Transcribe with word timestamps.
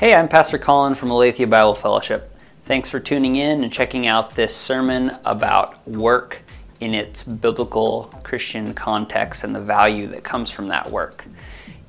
Hey, 0.00 0.14
I'm 0.14 0.28
Pastor 0.28 0.56
Colin 0.56 0.94
from 0.94 1.10
Aletheia 1.10 1.46
Bible 1.46 1.74
Fellowship. 1.74 2.34
Thanks 2.64 2.88
for 2.88 2.98
tuning 2.98 3.36
in 3.36 3.62
and 3.62 3.70
checking 3.70 4.06
out 4.06 4.34
this 4.34 4.56
sermon 4.56 5.14
about 5.26 5.86
work 5.86 6.40
in 6.80 6.94
its 6.94 7.22
biblical 7.22 8.04
Christian 8.22 8.72
context 8.72 9.44
and 9.44 9.54
the 9.54 9.60
value 9.60 10.06
that 10.06 10.24
comes 10.24 10.48
from 10.48 10.68
that 10.68 10.90
work. 10.90 11.26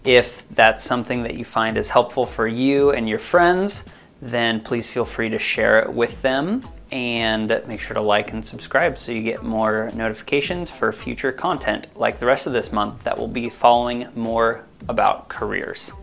If 0.03 0.45
that's 0.49 0.83
something 0.83 1.23
that 1.23 1.35
you 1.35 1.45
find 1.45 1.77
is 1.77 1.89
helpful 1.89 2.25
for 2.25 2.47
you 2.47 2.91
and 2.91 3.07
your 3.07 3.17
friends, 3.17 3.85
then 4.21 4.59
please 4.59 4.89
feel 4.89 5.05
free 5.05 5.29
to 5.29 5.39
share 5.39 5.79
it 5.79 5.93
with 5.93 6.21
them 6.21 6.67
and 6.91 7.47
make 7.65 7.79
sure 7.79 7.93
to 7.93 8.01
like 8.01 8.33
and 8.33 8.45
subscribe 8.45 8.97
so 8.97 9.13
you 9.13 9.23
get 9.23 9.41
more 9.41 9.89
notifications 9.93 10.69
for 10.69 10.91
future 10.91 11.31
content 11.31 11.87
like 11.95 12.19
the 12.19 12.25
rest 12.25 12.45
of 12.45 12.51
this 12.51 12.73
month 12.73 13.05
that 13.05 13.17
will 13.17 13.29
be 13.29 13.49
following 13.49 14.09
more 14.15 14.65
about 14.89 15.29
careers. 15.29 15.93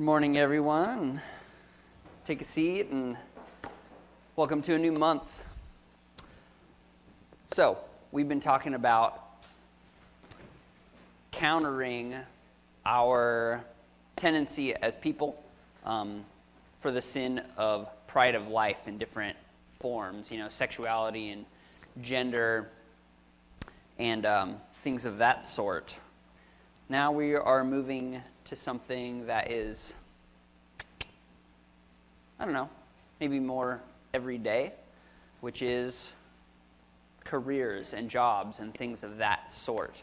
Good 0.00 0.06
morning, 0.06 0.38
everyone. 0.38 1.20
Take 2.24 2.40
a 2.40 2.44
seat 2.44 2.86
and 2.86 3.18
welcome 4.34 4.62
to 4.62 4.74
a 4.74 4.78
new 4.78 4.92
month. 4.92 5.24
So, 7.48 7.76
we've 8.10 8.26
been 8.26 8.40
talking 8.40 8.72
about 8.72 9.22
countering 11.32 12.14
our 12.86 13.62
tendency 14.16 14.74
as 14.74 14.96
people 14.96 15.44
um, 15.84 16.24
for 16.78 16.90
the 16.90 17.02
sin 17.02 17.42
of 17.58 17.86
pride 18.06 18.34
of 18.34 18.48
life 18.48 18.88
in 18.88 18.96
different 18.96 19.36
forms, 19.80 20.30
you 20.30 20.38
know, 20.38 20.48
sexuality 20.48 21.28
and 21.28 21.44
gender 22.00 22.70
and 23.98 24.24
um, 24.24 24.56
things 24.82 25.04
of 25.04 25.18
that 25.18 25.44
sort. 25.44 25.98
Now 26.88 27.12
we 27.12 27.34
are 27.34 27.62
moving 27.64 28.22
to 28.50 28.56
something 28.56 29.26
that 29.26 29.48
is, 29.48 29.94
I 32.36 32.44
don't 32.44 32.52
know, 32.52 32.68
maybe 33.20 33.38
more 33.38 33.80
everyday, 34.12 34.72
which 35.40 35.62
is 35.62 36.12
careers 37.22 37.94
and 37.94 38.10
jobs 38.10 38.58
and 38.58 38.74
things 38.74 39.04
of 39.04 39.18
that 39.18 39.52
sort. 39.52 40.02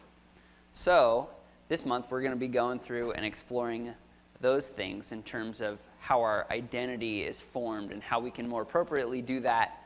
So, 0.71 1.29
this 1.67 1.85
month 1.85 2.05
we're 2.09 2.21
going 2.21 2.31
to 2.31 2.39
be 2.39 2.47
going 2.47 2.79
through 2.79 3.11
and 3.11 3.25
exploring 3.25 3.93
those 4.39 4.69
things 4.69 5.11
in 5.11 5.23
terms 5.23 5.59
of 5.59 5.77
how 5.99 6.21
our 6.21 6.47
identity 6.49 7.23
is 7.23 7.41
formed 7.41 7.91
and 7.91 8.01
how 8.01 8.21
we 8.21 8.31
can 8.31 8.47
more 8.47 8.61
appropriately 8.61 9.21
do 9.21 9.41
that 9.41 9.83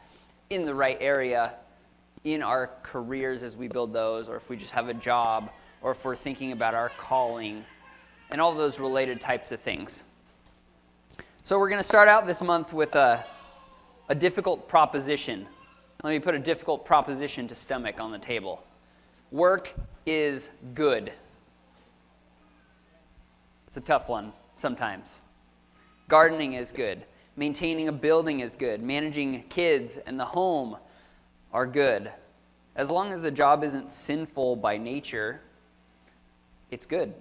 in 0.52 0.66
the 0.66 0.76
right 0.76 1.00
area 1.02 1.54
in 2.26 2.44
our 2.44 2.70
careers 2.84 3.42
as 3.42 3.58
we 3.58 3.68
build 3.68 3.92
those, 3.92 4.30
or 4.30 4.36
if 4.36 4.52
we 4.52 4.56
just 4.56 4.74
have 4.74 4.88
a 4.88 4.94
job, 4.94 5.50
or 5.82 5.90
if 5.90 6.06
we're 6.06 6.16
thinking 6.16 6.52
about 6.52 6.76
our 6.76 6.90
calling 7.00 7.66
and 8.32 8.42
all 8.42 8.56
those 8.56 8.80
related 8.80 9.22
types 9.22 9.52
of 9.52 9.60
things. 9.60 10.04
So, 11.44 11.60
we're 11.60 11.70
going 11.70 11.80
to 11.80 11.84
start 11.84 12.08
out 12.08 12.26
this 12.26 12.42
month 12.42 12.72
with 12.74 12.96
a, 12.96 13.26
a 14.10 14.16
difficult 14.16 14.68
proposition. 14.68 15.46
Let 16.04 16.12
me 16.12 16.20
put 16.20 16.36
a 16.36 16.40
difficult 16.40 16.86
proposition 16.86 17.48
to 17.48 17.56
stomach 17.56 18.00
on 18.00 18.12
the 18.12 18.20
table. 18.20 18.64
Work 19.32 19.74
is 20.06 20.50
good. 20.74 21.12
It's 23.68 23.78
a 23.78 23.82
tough 23.82 24.10
one 24.10 24.34
sometimes. 24.56 25.22
Gardening 26.08 26.54
is 26.54 26.72
good. 26.72 27.06
Maintaining 27.38 27.88
a 27.88 27.92
building 27.94 28.42
is 28.42 28.56
good. 28.56 28.84
Managing 28.84 29.44
kids 29.44 29.98
and 30.06 30.20
the 30.20 30.26
home 30.26 30.76
are 31.54 31.66
good. 31.66 32.12
As 32.76 32.92
long 32.92 33.14
as 33.14 33.22
the 33.22 33.32
job 33.32 33.64
isn't 33.64 33.92
sinful 33.92 34.58
by 34.58 34.78
nature, 34.78 35.42
it's 36.70 36.86
good. 36.86 37.14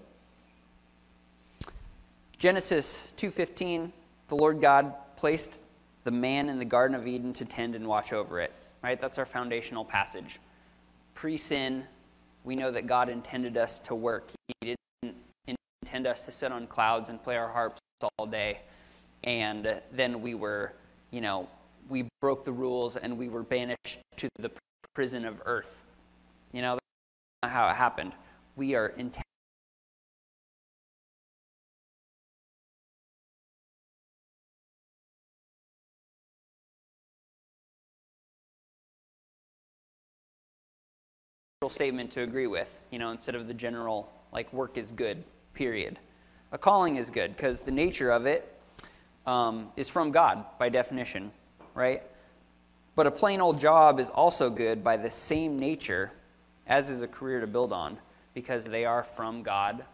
Genesis 2.40 3.12
2:15, 3.18 3.92
the 4.28 4.34
Lord 4.34 4.62
God 4.62 4.94
placed 5.16 5.58
the 6.04 6.10
man 6.10 6.48
in 6.48 6.58
the 6.58 6.64
garden 6.64 6.96
of 6.96 7.06
Eden 7.06 7.34
to 7.34 7.44
tend 7.44 7.74
and 7.74 7.86
watch 7.86 8.14
over 8.14 8.40
it. 8.40 8.50
Right? 8.82 8.98
That's 8.98 9.18
our 9.18 9.26
foundational 9.26 9.84
passage. 9.84 10.40
Pre-sin, 11.12 11.86
we 12.44 12.56
know 12.56 12.70
that 12.70 12.86
God 12.86 13.10
intended 13.10 13.58
us 13.58 13.78
to 13.80 13.94
work. 13.94 14.30
He 14.62 14.74
didn't 15.02 15.18
intend 15.82 16.06
us 16.06 16.24
to 16.24 16.32
sit 16.32 16.50
on 16.50 16.66
clouds 16.66 17.10
and 17.10 17.22
play 17.22 17.36
our 17.36 17.52
harps 17.52 17.78
all 18.00 18.26
day. 18.26 18.62
And 19.22 19.82
then 19.92 20.22
we 20.22 20.34
were, 20.34 20.72
you 21.10 21.20
know, 21.20 21.46
we 21.90 22.08
broke 22.22 22.46
the 22.46 22.52
rules 22.52 22.96
and 22.96 23.18
we 23.18 23.28
were 23.28 23.42
banished 23.42 23.98
to 24.16 24.30
the 24.38 24.50
prison 24.94 25.26
of 25.26 25.42
earth. 25.44 25.84
You 26.52 26.62
know, 26.62 26.72
that's 26.76 27.42
not 27.42 27.52
how 27.52 27.68
it 27.68 27.76
happened. 27.76 28.14
We 28.56 28.76
are 28.76 28.86
intended 28.86 29.29
statement 41.68 42.10
to 42.10 42.22
agree 42.22 42.46
with, 42.46 42.80
you 42.90 42.98
know, 42.98 43.10
instead 43.10 43.34
of 43.34 43.46
the 43.46 43.52
general, 43.52 44.10
like, 44.32 44.50
work 44.50 44.78
is 44.78 44.90
good, 44.92 45.22
period. 45.52 45.98
A 46.52 46.56
calling 46.56 46.96
is 46.96 47.10
good 47.10 47.36
because 47.36 47.60
the 47.60 47.70
nature 47.70 48.10
of 48.10 48.24
it 48.24 48.58
um, 49.26 49.68
is 49.76 49.86
from 49.86 50.10
God 50.10 50.42
by 50.58 50.70
definition, 50.70 51.30
right? 51.74 52.00
But 52.96 53.06
a 53.06 53.10
plain 53.10 53.42
old 53.42 53.60
job 53.60 54.00
is 54.00 54.08
also 54.08 54.48
good 54.48 54.82
by 54.82 54.96
the 54.96 55.10
same 55.10 55.58
nature 55.58 56.12
as 56.66 56.88
is 56.88 57.02
a 57.02 57.06
career 57.06 57.40
to 57.40 57.46
build 57.46 57.74
on 57.74 57.98
because 58.32 58.64
they 58.64 58.86
are 58.86 59.02
from 59.02 59.42
God 59.42 59.84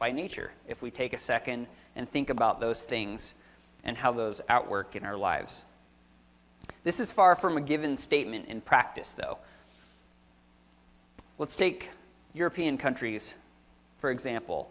by 0.00 0.10
nature. 0.10 0.50
If 0.66 0.82
we 0.82 0.90
take 0.90 1.12
a 1.12 1.18
second 1.18 1.68
and 1.94 2.08
think 2.08 2.30
about 2.30 2.58
those 2.58 2.82
things 2.82 3.34
and 3.84 3.96
how 3.96 4.10
those 4.10 4.40
outwork 4.48 4.96
in 4.96 5.04
our 5.04 5.16
lives. 5.16 5.66
This 6.82 6.98
is 6.98 7.12
far 7.12 7.36
from 7.36 7.56
a 7.56 7.60
given 7.60 7.96
statement 7.96 8.46
in 8.46 8.60
practice, 8.60 9.14
though. 9.16 9.38
Let's 11.38 11.56
take 11.56 11.88
European 12.34 12.76
countries, 12.76 13.34
for 13.96 14.10
example. 14.10 14.70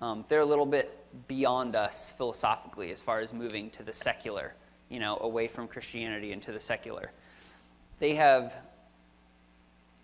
Um, 0.00 0.24
they're 0.28 0.40
a 0.40 0.44
little 0.46 0.64
bit 0.64 1.04
beyond 1.26 1.74
us 1.74 2.12
philosophically 2.16 2.92
as 2.92 3.00
far 3.00 3.18
as 3.18 3.32
moving 3.32 3.70
to 3.70 3.82
the 3.82 3.92
secular, 3.92 4.54
you 4.88 5.00
know, 5.00 5.18
away 5.20 5.48
from 5.48 5.66
Christianity 5.66 6.30
into 6.30 6.52
the 6.52 6.60
secular. 6.60 7.10
They 7.98 8.14
have 8.14 8.54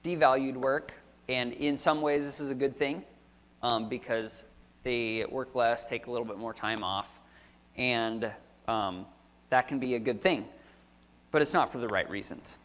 devalued 0.04 0.56
work, 0.56 0.92
and 1.28 1.52
in 1.52 1.78
some 1.78 2.02
ways, 2.02 2.24
this 2.24 2.40
is 2.40 2.50
a 2.50 2.54
good 2.54 2.76
thing 2.76 3.04
um, 3.62 3.88
because 3.88 4.42
they 4.82 5.24
work 5.30 5.54
less, 5.54 5.84
take 5.84 6.08
a 6.08 6.10
little 6.10 6.26
bit 6.26 6.36
more 6.36 6.52
time 6.52 6.82
off, 6.82 7.08
and 7.76 8.28
um, 8.66 9.06
that 9.50 9.68
can 9.68 9.78
be 9.78 9.94
a 9.94 10.00
good 10.00 10.20
thing. 10.20 10.46
But 11.30 11.42
it's 11.42 11.52
not 11.52 11.70
for 11.70 11.78
the 11.78 11.88
right 11.88 12.10
reasons. 12.10 12.58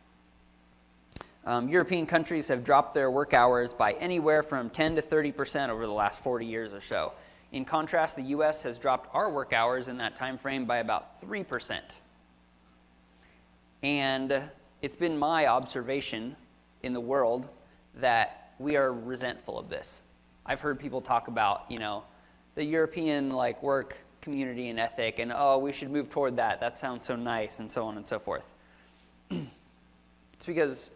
Um, 1.47 1.69
European 1.69 2.05
countries 2.05 2.49
have 2.49 2.65
dropped 2.65 2.93
their 2.93 3.09
work 3.09 3.33
hours 3.33 3.73
by 3.73 3.93
anywhere 3.93 4.43
from 4.43 4.69
10 4.69 4.97
to 4.97 5.01
30 5.01 5.31
percent 5.31 5.71
over 5.71 5.87
the 5.87 5.93
last 5.93 6.19
40 6.19 6.45
years 6.45 6.73
or 6.73 6.81
so. 6.81 7.13
In 7.53 7.63
contrast, 7.63 8.17
the 8.17 8.23
U.S. 8.23 8.63
has 8.63 8.77
dropped 8.77 9.09
our 9.15 9.31
work 9.31 9.53
hours 9.53 9.87
in 9.87 9.95
that 9.97 10.17
time 10.17 10.37
frame 10.37 10.65
by 10.65 10.79
about 10.79 11.21
3 11.21 11.45
percent. 11.45 11.85
And 13.81 14.43
it's 14.81 14.97
been 14.97 15.17
my 15.17 15.47
observation 15.47 16.35
in 16.83 16.91
the 16.91 16.99
world 16.99 17.47
that 17.95 18.51
we 18.59 18.75
are 18.75 18.91
resentful 18.91 19.57
of 19.57 19.69
this. 19.69 20.01
I've 20.45 20.59
heard 20.59 20.77
people 20.77 20.99
talk 20.99 21.29
about, 21.29 21.63
you 21.69 21.79
know, 21.79 22.03
the 22.55 22.63
European 22.65 23.29
like 23.29 23.63
work 23.63 23.95
community 24.19 24.67
and 24.67 24.77
ethic, 24.77 25.19
and 25.19 25.31
oh, 25.33 25.59
we 25.59 25.71
should 25.71 25.91
move 25.91 26.09
toward 26.09 26.35
that. 26.35 26.59
That 26.59 26.77
sounds 26.77 27.05
so 27.05 27.15
nice, 27.15 27.59
and 27.59 27.71
so 27.71 27.85
on 27.85 27.95
and 27.95 28.05
so 28.05 28.19
forth. 28.19 28.53
it's 29.31 30.45
because 30.45 30.91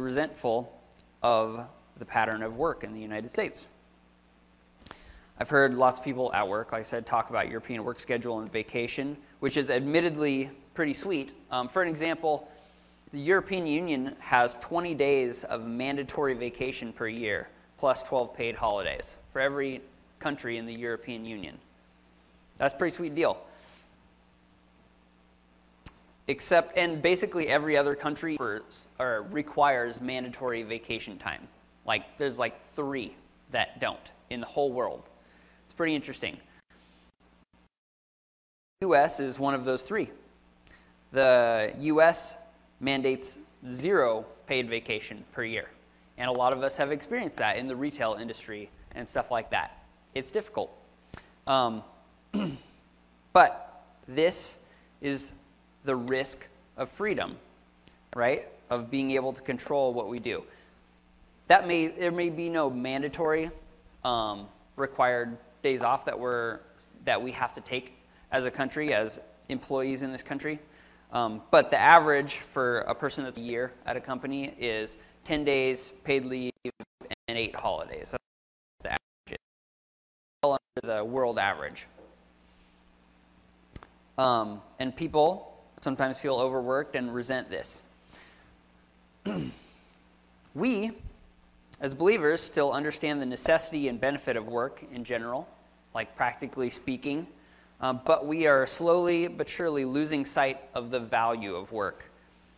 resentful 0.00 0.72
of 1.22 1.66
the 1.98 2.04
pattern 2.04 2.42
of 2.42 2.56
work 2.56 2.84
in 2.84 2.92
the 2.92 3.00
United 3.00 3.30
States. 3.30 3.66
I've 5.40 5.48
heard 5.48 5.74
lots 5.74 5.98
of 5.98 6.04
people 6.04 6.32
at 6.32 6.48
work, 6.48 6.72
like 6.72 6.80
I 6.80 6.82
said, 6.82 7.06
talk 7.06 7.30
about 7.30 7.48
European 7.48 7.84
work 7.84 8.00
schedule 8.00 8.40
and 8.40 8.50
vacation, 8.50 9.16
which 9.40 9.56
is 9.56 9.70
admittedly 9.70 10.50
pretty 10.74 10.92
sweet. 10.92 11.32
Um, 11.50 11.68
for 11.68 11.82
an 11.82 11.88
example, 11.88 12.48
the 13.12 13.20
European 13.20 13.66
Union 13.66 14.16
has 14.18 14.56
20 14.60 14.94
days 14.94 15.44
of 15.44 15.64
mandatory 15.64 16.34
vacation 16.34 16.92
per 16.92 17.06
year, 17.06 17.48
plus 17.78 18.02
12 18.02 18.34
paid 18.34 18.56
holidays 18.56 19.16
for 19.32 19.40
every 19.40 19.80
country 20.18 20.58
in 20.58 20.66
the 20.66 20.74
European 20.74 21.24
Union. 21.24 21.56
That's 22.58 22.74
a 22.74 22.76
pretty 22.76 22.94
sweet 22.94 23.14
deal 23.14 23.38
except 26.28 26.76
and 26.76 27.02
basically 27.02 27.48
every 27.48 27.76
other 27.76 27.94
country 27.94 28.36
for, 28.36 28.62
or 29.00 29.26
requires 29.30 30.00
mandatory 30.00 30.62
vacation 30.62 31.18
time. 31.18 31.48
Like 31.86 32.16
there's 32.18 32.38
like 32.38 32.64
three 32.68 33.14
that 33.50 33.80
don't 33.80 33.98
in 34.30 34.40
the 34.40 34.46
whole 34.46 34.70
world. 34.70 35.02
It's 35.64 35.74
pretty 35.74 35.94
interesting. 35.94 36.36
U.S. 38.82 39.18
is 39.18 39.38
one 39.38 39.54
of 39.54 39.64
those 39.64 39.82
three. 39.82 40.10
The 41.10 41.72
U.S. 41.78 42.36
mandates 42.78 43.38
zero 43.70 44.24
paid 44.46 44.68
vacation 44.68 45.24
per 45.32 45.42
year. 45.42 45.70
And 46.18 46.28
a 46.28 46.32
lot 46.32 46.52
of 46.52 46.62
us 46.62 46.76
have 46.76 46.92
experienced 46.92 47.38
that 47.38 47.56
in 47.56 47.66
the 47.66 47.74
retail 47.74 48.16
industry 48.20 48.70
and 48.94 49.08
stuff 49.08 49.30
like 49.30 49.50
that. 49.50 49.82
It's 50.14 50.30
difficult. 50.30 50.70
Um, 51.46 51.82
but 53.32 53.84
this 54.06 54.58
is 55.00 55.32
the 55.84 55.96
risk 55.96 56.48
of 56.76 56.88
freedom, 56.88 57.36
right? 58.14 58.48
Of 58.70 58.90
being 58.90 59.12
able 59.12 59.32
to 59.32 59.42
control 59.42 59.92
what 59.92 60.08
we 60.08 60.18
do. 60.18 60.42
That 61.48 61.66
may 61.66 61.88
there 61.88 62.12
may 62.12 62.30
be 62.30 62.48
no 62.48 62.68
mandatory 62.68 63.50
um, 64.04 64.46
required 64.76 65.36
days 65.62 65.82
off 65.82 66.04
that 66.04 66.18
we're 66.18 66.60
that 67.04 67.20
we 67.20 67.32
have 67.32 67.54
to 67.54 67.60
take 67.60 67.94
as 68.30 68.44
a 68.44 68.50
country, 68.50 68.92
as 68.92 69.20
employees 69.48 70.02
in 70.02 70.12
this 70.12 70.22
country. 70.22 70.58
Um, 71.12 71.40
but 71.50 71.70
the 71.70 71.78
average 71.78 72.36
for 72.36 72.80
a 72.80 72.94
person 72.94 73.24
that's 73.24 73.38
a 73.38 73.42
year 73.42 73.72
at 73.86 73.96
a 73.96 74.00
company 74.00 74.54
is 74.58 74.98
10 75.24 75.44
days 75.44 75.92
paid 76.04 76.24
leave 76.24 76.52
and 77.28 77.38
eight 77.38 77.54
holidays. 77.54 78.10
That's 78.10 78.24
the 78.82 78.90
average. 78.90 79.40
Well 80.42 80.58
under 80.76 80.96
the 80.96 81.04
world 81.04 81.38
average. 81.38 81.86
Um, 84.18 84.60
and 84.78 84.94
people 84.94 85.57
sometimes 85.80 86.18
feel 86.18 86.34
overworked 86.34 86.96
and 86.96 87.14
resent 87.14 87.48
this. 87.50 87.82
we, 90.54 90.92
as 91.80 91.94
believers, 91.94 92.40
still 92.40 92.72
understand 92.72 93.20
the 93.20 93.26
necessity 93.26 93.88
and 93.88 94.00
benefit 94.00 94.36
of 94.36 94.46
work 94.48 94.82
in 94.92 95.04
general, 95.04 95.48
like 95.94 96.14
practically 96.16 96.70
speaking, 96.70 97.26
um, 97.80 98.00
but 98.04 98.26
we 98.26 98.46
are 98.46 98.66
slowly 98.66 99.28
but 99.28 99.48
surely 99.48 99.84
losing 99.84 100.24
sight 100.24 100.60
of 100.74 100.90
the 100.90 100.98
value 100.98 101.54
of 101.54 101.70
work 101.72 102.04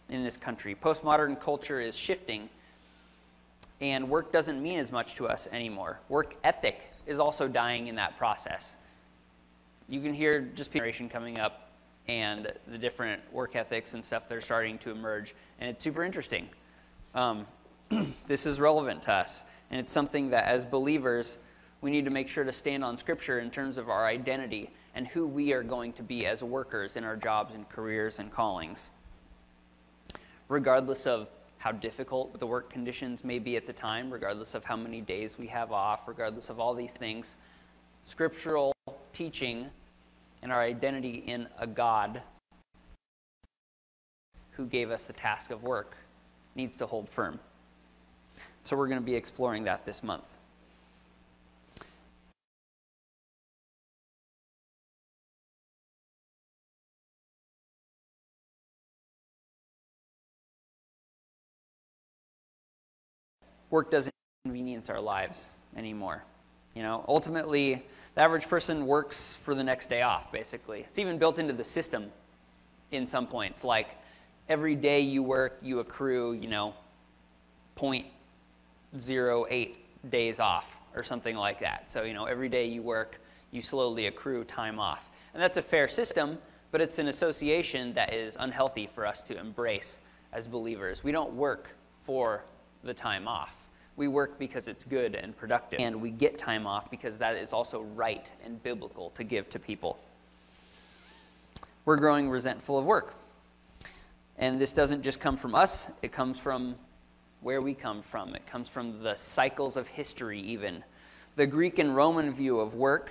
in 0.09 0.25
this 0.25 0.37
country. 0.37 0.75
Postmodern 0.75 1.39
culture 1.41 1.81
is 1.81 1.97
shifting, 1.97 2.49
and 3.81 4.09
work 4.09 4.33
doesn't 4.33 4.63
mean 4.63 4.79
as 4.79 4.91
much 4.91 5.15
to 5.17 5.29
us 5.29 5.49
anymore. 5.53 6.01
Work 6.09 6.37
ethic 6.43 6.81
is 7.07 7.21
also 7.21 7.49
dying 7.49 7.87
in 7.89 7.97
that 7.97 8.17
process. 8.19 8.77
You 9.89 10.01
can 10.01 10.15
hear 10.15 10.41
just 10.55 10.73
generation 10.73 11.09
coming 11.09 11.39
up 11.39 11.70
and 12.11 12.53
the 12.67 12.77
different 12.77 13.23
work 13.33 13.55
ethics 13.55 13.95
and 13.95 14.05
stuff 14.05 14.29
that 14.29 14.35
are 14.35 14.41
starting 14.41 14.79
to 14.79 14.91
emerge, 14.91 15.33
and 15.61 15.71
it's 15.71 15.85
super 15.85 16.03
interesting. 16.03 16.49
Um, 17.15 17.47
this 18.27 18.47
is 18.47 18.59
relevant 18.59 19.03
to 19.03 19.13
us, 19.13 19.45
and 19.71 19.79
it's 19.79 19.93
something 19.93 20.31
that 20.31 20.45
as 20.47 20.65
believers, 20.65 21.39
we 21.83 21.91
need 21.93 22.05
to 22.05 22.11
make 22.11 22.27
sure 22.27 22.43
to 22.43 22.51
stand 22.51 22.83
on 22.83 22.97
Scripture 22.97 23.39
in 23.39 23.49
terms 23.49 23.79
of 23.79 23.89
our 23.89 24.07
identity 24.07 24.71
and 24.97 25.07
who 25.07 25.25
we 25.25 25.53
are 25.53 25.63
going 25.63 25.93
to 25.93 26.03
be 26.03 26.27
as 26.27 26.43
workers 26.43 26.97
in 26.97 27.05
our 27.05 27.15
jobs 27.15 27.55
and 27.55 27.69
careers 27.69 28.19
and 28.19 28.33
callings. 28.33 28.91
Regardless 30.49 31.07
of 31.07 31.29
how 31.59 31.71
difficult 31.71 32.41
the 32.41 32.47
work 32.47 32.71
conditions 32.71 33.23
may 33.23 33.39
be 33.39 33.57
at 33.57 33.69
the 33.69 33.73
time, 33.73 34.13
regardless 34.13 34.55
of 34.55 34.65
how 34.65 34.77
many 34.77 35.01
days 35.01 35.39
we 35.39 35.47
have 35.47 35.71
off, 35.71 36.09
regardless 36.09 36.51
of 36.51 36.59
all 36.59 36.75
these 36.75 36.91
things, 36.91 37.37
scriptural 38.05 38.73
teaching 39.13 39.71
and 40.43 40.53
our 40.53 40.63
identity 40.63 41.23
in 41.27 41.47
a 41.59 41.67
God 41.67 42.23
who 44.53 44.67
gave 44.67 44.91
us 44.91 45.07
the 45.07 45.13
task 45.13 45.51
of 45.51 45.63
work 45.63 45.97
needs 46.55 46.77
to 46.77 46.87
hold 46.87 47.09
firm. 47.09 47.39
So, 48.65 48.77
we're 48.77 48.89
going 48.89 49.01
to 49.01 49.05
be 49.05 49.15
exploring 49.15 49.65
that 49.65 49.87
this 49.87 50.03
month. 50.03 50.29
work 63.71 63.91
doesn't 63.91 64.13
inconvenience 64.45 64.91
our 64.91 65.01
lives 65.01 65.51
anymore. 65.77 66.25
You 66.75 66.83
know, 66.83 67.05
ultimately, 67.09 67.85
the 68.15 68.23
average 68.23 68.49
person 68.49 68.87
works 68.87 69.37
for 69.37 69.55
the 69.55 69.65
next 69.65 69.89
day 69.89 70.03
off, 70.03 70.33
basically. 70.33 70.81
It's 70.81 70.99
even 70.99 71.19
built 71.19 71.39
into 71.39 71.53
the 71.53 71.65
system 71.65 72.11
in 72.91 73.07
some 73.07 73.27
points. 73.27 73.63
Like 73.65 73.89
every 74.49 74.75
day 74.75 75.01
you 75.01 75.23
work, 75.23 75.59
you 75.63 75.79
accrue, 75.79 76.33
you 76.33 76.49
know, 76.49 76.75
0.08 77.77 79.75
days 80.11 80.41
off 80.41 80.77
or 80.95 81.03
something 81.03 81.37
like 81.37 81.61
that. 81.61 81.91
So, 81.91 82.03
you 82.03 82.15
know, 82.15 82.25
every 82.25 82.49
day 82.49 82.67
you 82.67 82.83
work, 82.83 83.21
you 83.53 83.63
slowly 83.63 84.07
accrue 84.07 84.45
time 84.45 84.79
off. 84.79 85.11
And 85.35 85.43
that's 85.43 85.57
a 85.57 85.63
fair 85.63 85.87
system, 85.89 86.39
but 86.73 86.81
it's 86.81 86.99
an 86.99 87.09
association 87.09 87.93
that 87.95 88.13
is 88.13 88.37
unhealthy 88.41 88.87
for 88.87 89.07
us 89.07 89.23
to 89.25 89.39
embrace 89.39 89.99
as 90.33 90.49
believers. 90.49 91.05
We 91.05 91.13
don't 91.13 91.33
work 91.33 91.71
for 92.01 92.45
the 92.83 92.95
time 92.95 93.29
off. 93.29 93.60
We 93.97 94.09
work 94.09 94.39
because 94.39 94.69
it's 94.69 94.85
good 94.85 95.15
and 95.15 95.37
productive, 95.37 95.81
and 95.81 96.01
we 96.01 96.11
get 96.11 96.39
time 96.39 96.67
off 96.67 96.91
because 96.91 97.19
that 97.19 97.37
is 97.37 97.53
also 97.53 97.83
right 97.95 98.31
and 98.45 98.63
biblical 98.63 99.11
to 99.11 99.25
give 99.25 99.51
to 99.51 99.59
people. 99.59 99.99
We're 101.85 101.97
growing 101.97 102.31
resentful 102.31 102.79
of 102.79 102.85
work. 102.87 103.15
And 104.39 104.59
this 104.61 104.73
doesn't 104.73 105.03
just 105.03 105.21
come 105.21 105.37
from 105.37 105.55
us, 105.55 105.91
it 106.03 106.13
comes 106.13 106.39
from 106.39 106.77
where 107.41 107.61
we 107.61 107.75
come 107.75 108.03
from. 108.03 108.35
It 108.35 108.47
comes 108.47 108.69
from 108.69 109.03
the 109.03 109.15
cycles 109.15 109.77
of 109.77 109.87
history, 109.87 110.41
even. 110.41 110.85
The 111.37 111.47
Greek 111.47 111.79
and 111.79 111.95
Roman 111.97 112.33
view 112.33 112.61
of 112.61 112.75
work, 112.75 113.11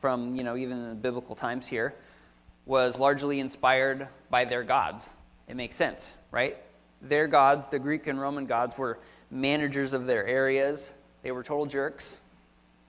from 0.00 0.34
you 0.34 0.42
know 0.42 0.56
even 0.56 0.88
the 0.88 0.94
biblical 0.94 1.34
times 1.34 1.66
here, 1.66 1.94
was 2.66 2.98
largely 2.98 3.40
inspired 3.40 4.08
by 4.30 4.44
their 4.44 4.62
gods. 4.62 5.10
It 5.48 5.56
makes 5.56 5.76
sense, 5.76 6.14
right? 6.30 6.56
Their 7.02 7.26
gods, 7.26 7.66
the 7.66 7.78
Greek 7.78 8.06
and 8.06 8.20
Roman 8.20 8.46
gods, 8.46 8.78
were 8.78 8.98
managers 9.32 9.94
of 9.94 10.06
their 10.06 10.24
areas. 10.26 10.92
They 11.22 11.32
were 11.32 11.42
total 11.42 11.66
jerks. 11.66 12.20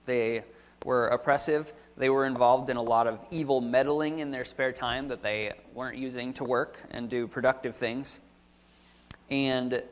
They 0.04 0.44
were 0.84 1.08
oppressive. 1.08 1.72
They 1.96 2.10
were 2.10 2.26
involved 2.26 2.68
in 2.70 2.76
a 2.76 2.82
lot 2.82 3.06
of 3.06 3.20
evil 3.30 3.60
meddling 3.60 4.18
in 4.18 4.30
their 4.30 4.44
spare 4.44 4.72
time 4.72 5.08
that 5.08 5.22
they 5.22 5.52
weren't 5.72 5.96
using 5.96 6.34
to 6.34 6.44
work 6.44 6.76
and 6.90 7.08
do 7.08 7.26
productive 7.26 7.74
things. 7.74 8.20
And 9.30 9.82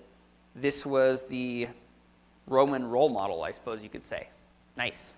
this 0.54 0.84
was 0.84 1.24
the 1.24 1.68
Roman 2.46 2.86
role 2.86 3.08
model, 3.08 3.42
I 3.42 3.52
suppose 3.52 3.82
you 3.82 3.88
could 3.88 4.06
say. 4.06 4.28
Nice. 4.76 5.14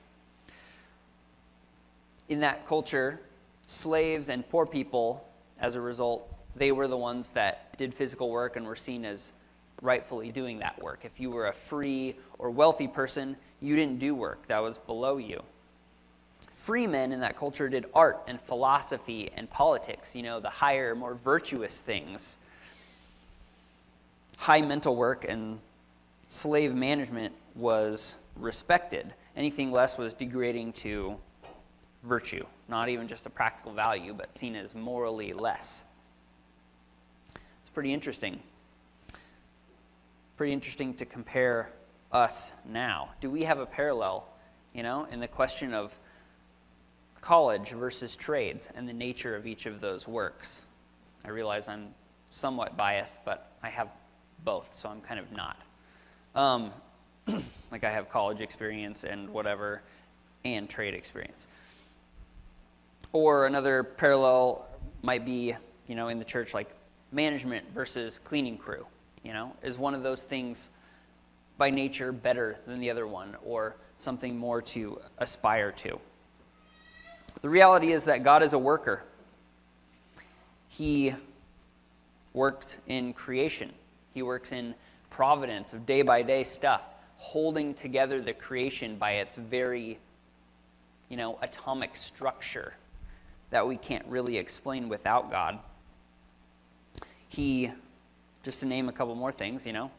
In 2.28 2.40
that 2.40 2.66
culture, 2.66 3.20
slaves 3.66 4.28
and 4.28 4.48
poor 4.48 4.66
people, 4.66 5.26
as 5.58 5.74
a 5.74 5.80
result, 5.80 6.32
they 6.54 6.70
were 6.70 6.86
the 6.86 6.96
ones 6.96 7.30
that 7.30 7.76
did 7.76 7.92
physical 7.92 8.30
work 8.30 8.56
and 8.56 8.66
were 8.66 8.76
seen 8.76 9.04
as 9.04 9.32
rightfully 9.82 10.30
doing 10.32 10.58
that 10.60 10.80
work. 10.82 11.00
If 11.04 11.20
you 11.20 11.30
were 11.30 11.48
a 11.48 11.52
free 11.52 12.16
or 12.38 12.50
wealthy 12.50 12.88
person, 12.88 13.36
you 13.60 13.76
didn't 13.76 13.98
do 13.98 14.14
work, 14.14 14.46
that 14.48 14.58
was 14.58 14.78
below 14.78 15.16
you. 15.18 15.42
Free 16.54 16.86
men 16.86 17.12
in 17.12 17.20
that 17.20 17.36
culture 17.36 17.68
did 17.68 17.86
art 17.94 18.22
and 18.26 18.40
philosophy 18.40 19.30
and 19.36 19.50
politics, 19.50 20.14
you 20.14 20.22
know, 20.22 20.40
the 20.40 20.50
higher, 20.50 20.94
more 20.94 21.14
virtuous 21.14 21.80
things. 21.80 22.38
High 24.38 24.62
mental 24.62 24.96
work 24.96 25.26
and 25.28 25.58
slave 26.28 26.74
management 26.74 27.34
was 27.54 28.16
respected. 28.36 29.12
Anything 29.36 29.72
less 29.72 29.98
was 29.98 30.14
degrading 30.14 30.72
to 30.74 31.16
virtue, 32.02 32.46
not 32.68 32.88
even 32.88 33.08
just 33.08 33.26
a 33.26 33.30
practical 33.30 33.72
value, 33.72 34.14
but 34.14 34.36
seen 34.36 34.54
as 34.56 34.74
morally 34.74 35.32
less. 35.32 35.82
It's 37.34 37.70
pretty 37.72 37.92
interesting 37.92 38.40
pretty 40.36 40.52
interesting 40.52 40.94
to 40.94 41.04
compare 41.04 41.70
us 42.10 42.52
now. 42.64 43.10
Do 43.20 43.30
we 43.30 43.44
have 43.44 43.58
a 43.58 43.66
parallel, 43.66 44.26
you 44.72 44.82
know, 44.82 45.06
in 45.10 45.20
the 45.20 45.28
question 45.28 45.72
of 45.72 45.96
college 47.20 47.70
versus 47.70 48.16
trades 48.16 48.68
and 48.74 48.88
the 48.88 48.92
nature 48.92 49.36
of 49.36 49.46
each 49.46 49.66
of 49.66 49.80
those 49.80 50.08
works? 50.08 50.62
I 51.24 51.30
realize 51.30 51.68
I'm 51.68 51.94
somewhat 52.30 52.76
biased, 52.76 53.16
but 53.24 53.52
I 53.62 53.68
have 53.70 53.88
both, 54.44 54.74
so 54.74 54.88
I'm 54.88 55.00
kind 55.00 55.20
of 55.20 55.30
not. 55.32 55.56
Um, 56.34 56.72
like 57.70 57.84
I 57.84 57.90
have 57.90 58.10
college 58.10 58.40
experience 58.40 59.04
and 59.04 59.30
whatever, 59.30 59.82
and 60.44 60.68
trade 60.68 60.94
experience. 60.94 61.46
Or 63.12 63.46
another 63.46 63.84
parallel 63.84 64.66
might 65.02 65.24
be, 65.24 65.54
you 65.86 65.94
know, 65.94 66.08
in 66.08 66.18
the 66.18 66.24
church, 66.24 66.52
like 66.52 66.68
management 67.12 67.72
versus 67.72 68.18
cleaning 68.24 68.58
crew 68.58 68.84
you 69.24 69.32
know? 69.32 69.52
Is 69.62 69.78
one 69.78 69.94
of 69.94 70.02
those 70.02 70.22
things 70.22 70.68
by 71.58 71.70
nature 71.70 72.12
better 72.12 72.58
than 72.66 72.78
the 72.78 72.90
other 72.90 73.06
one 73.06 73.36
or 73.44 73.76
something 73.98 74.36
more 74.38 74.62
to 74.62 75.00
aspire 75.18 75.72
to? 75.72 75.98
The 77.40 77.48
reality 77.48 77.92
is 77.92 78.04
that 78.04 78.22
God 78.22 78.42
is 78.42 78.52
a 78.52 78.58
worker. 78.58 79.02
He 80.68 81.14
worked 82.32 82.78
in 82.86 83.12
creation, 83.12 83.72
He 84.12 84.22
works 84.22 84.52
in 84.52 84.74
providence 85.10 85.72
of 85.72 85.86
day 85.86 86.02
by 86.02 86.22
day 86.22 86.42
stuff, 86.42 86.94
holding 87.16 87.72
together 87.72 88.20
the 88.20 88.32
creation 88.32 88.96
by 88.96 89.12
its 89.12 89.36
very, 89.36 89.98
you 91.08 91.16
know, 91.16 91.38
atomic 91.40 91.96
structure 91.96 92.74
that 93.50 93.66
we 93.66 93.76
can't 93.76 94.04
really 94.06 94.36
explain 94.36 94.88
without 94.88 95.30
God. 95.30 95.60
He, 97.28 97.70
just 98.44 98.60
to 98.60 98.66
name 98.66 98.88
a 98.88 98.92
couple 98.92 99.14
more 99.14 99.32
things, 99.32 99.66
you 99.66 99.72
know, 99.72 99.90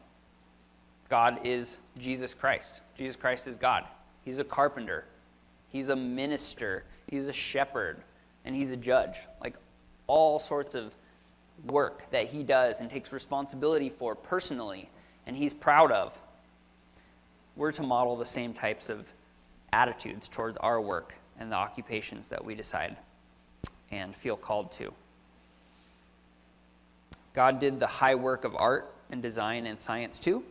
God 1.10 1.40
is 1.44 1.78
Jesus 1.98 2.32
Christ. 2.32 2.80
Jesus 2.96 3.16
Christ 3.16 3.46
is 3.46 3.56
God. 3.56 3.84
He's 4.24 4.38
a 4.38 4.44
carpenter, 4.44 5.04
He's 5.68 5.88
a 5.88 5.96
minister, 5.96 6.84
He's 7.10 7.28
a 7.28 7.32
shepherd, 7.32 7.98
and 8.44 8.56
He's 8.56 8.70
a 8.70 8.76
judge. 8.76 9.16
Like 9.42 9.56
all 10.06 10.38
sorts 10.38 10.74
of 10.74 10.94
work 11.66 12.10
that 12.10 12.28
He 12.28 12.42
does 12.42 12.80
and 12.80 12.88
takes 12.88 13.12
responsibility 13.12 13.90
for 13.90 14.14
personally, 14.14 14.88
and 15.26 15.36
He's 15.36 15.52
proud 15.52 15.92
of. 15.92 16.16
We're 17.56 17.72
to 17.72 17.82
model 17.82 18.16
the 18.16 18.24
same 18.24 18.52
types 18.52 18.88
of 18.88 19.12
attitudes 19.72 20.28
towards 20.28 20.56
our 20.58 20.80
work 20.80 21.14
and 21.38 21.50
the 21.50 21.56
occupations 21.56 22.28
that 22.28 22.44
we 22.44 22.54
decide 22.54 22.96
and 23.90 24.14
feel 24.14 24.36
called 24.36 24.72
to. 24.72 24.92
God 27.36 27.60
did 27.60 27.78
the 27.78 27.86
high 27.86 28.14
work 28.14 28.44
of 28.44 28.56
art 28.56 28.90
and 29.10 29.20
design 29.20 29.66
and 29.66 29.78
science 29.78 30.18
too, 30.18 30.42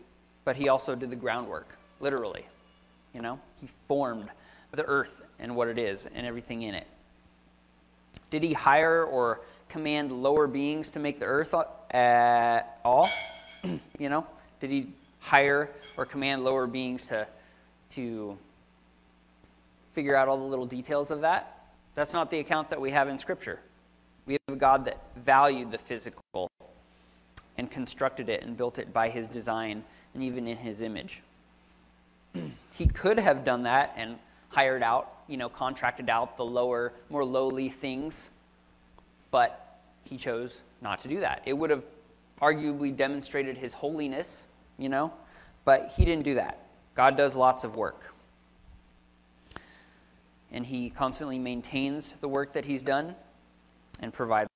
but 0.46 0.56
he 0.56 0.70
also 0.70 0.94
did 0.94 1.10
the 1.10 1.16
groundwork, 1.16 1.68
literally. 2.00 2.46
You 3.14 3.24
know, 3.24 3.40
he 3.60 3.68
formed 3.88 4.30
the 4.72 4.86
earth 4.86 5.24
and 5.40 5.56
what 5.56 5.68
it 5.68 5.80
is 5.80 6.06
and 6.14 6.28
everything 6.28 6.62
in 6.62 6.76
it. 6.76 6.86
Did 8.30 8.44
he 8.44 8.54
hire 8.54 9.04
or 9.04 9.42
command 9.68 10.12
lower 10.12 10.46
beings 10.46 10.92
to 10.92 11.00
make 11.00 11.20
the 11.20 11.26
earth 11.26 11.56
at 11.90 12.80
all? 12.86 13.10
you 13.64 14.10
know, 14.10 14.28
did 14.60 14.70
he 14.70 14.88
hire 15.20 15.72
or 15.98 16.06
command 16.06 16.44
lower 16.44 16.68
beings 16.68 17.08
to 17.08 17.28
to 17.90 18.38
figure 19.94 20.16
out 20.16 20.28
all 20.28 20.38
the 20.38 20.44
little 20.44 20.68
details 20.68 21.10
of 21.10 21.22
that? 21.22 21.68
That's 21.96 22.14
not 22.14 22.30
the 22.30 22.40
account 22.40 22.70
that 22.70 22.80
we 22.80 22.92
have 22.92 23.08
in 23.08 23.18
Scripture. 23.18 23.60
We 24.28 24.34
have 24.34 24.56
a 24.56 24.60
God 24.60 24.86
that 24.86 25.00
valued 25.16 25.72
the 25.72 25.78
physical 25.78 26.50
and 27.58 27.70
constructed 27.72 28.30
it 28.30 28.44
and 28.44 28.58
built 28.58 28.80
it 28.80 28.92
by 28.92 29.10
his 29.10 29.28
design 29.28 29.84
and 30.14 30.24
even 30.24 30.48
in 30.48 30.58
his 30.58 30.82
image. 30.82 31.22
he 32.72 32.88
could 32.88 33.20
have 33.20 33.44
done 33.44 33.64
that 33.64 33.94
and 33.96 34.18
hired 34.50 34.84
out, 34.84 35.14
you 35.28 35.38
know, 35.38 35.50
contracted 35.50 36.10
out 36.10 36.38
the 36.38 36.46
lower, 36.46 36.94
more 37.10 37.26
lowly 37.26 37.70
things, 37.70 38.30
but 39.32 39.80
he 40.04 40.18
chose 40.18 40.64
not 40.82 41.00
to 41.02 41.08
do 41.08 41.20
that. 41.20 41.42
It 41.46 41.54
would 41.54 41.70
have 41.70 41.84
arguably 42.42 42.96
demonstrated 42.96 43.58
his 43.58 43.74
holiness, 43.74 44.46
you 44.78 44.90
know, 44.90 45.14
but 45.64 45.92
he 45.96 46.06
didn't 46.06 46.24
do 46.24 46.36
that. 46.36 46.60
God 46.94 47.18
does 47.18 47.36
lots 47.36 47.64
of 47.64 47.76
work. 47.76 48.14
And 50.52 50.66
he 50.66 50.90
constantly 50.90 51.40
maintains 51.40 52.14
the 52.22 52.30
work 52.30 52.54
that 52.54 52.64
he's 52.64 52.84
done 52.84 53.16
and 54.00 54.14
provides 54.14 54.50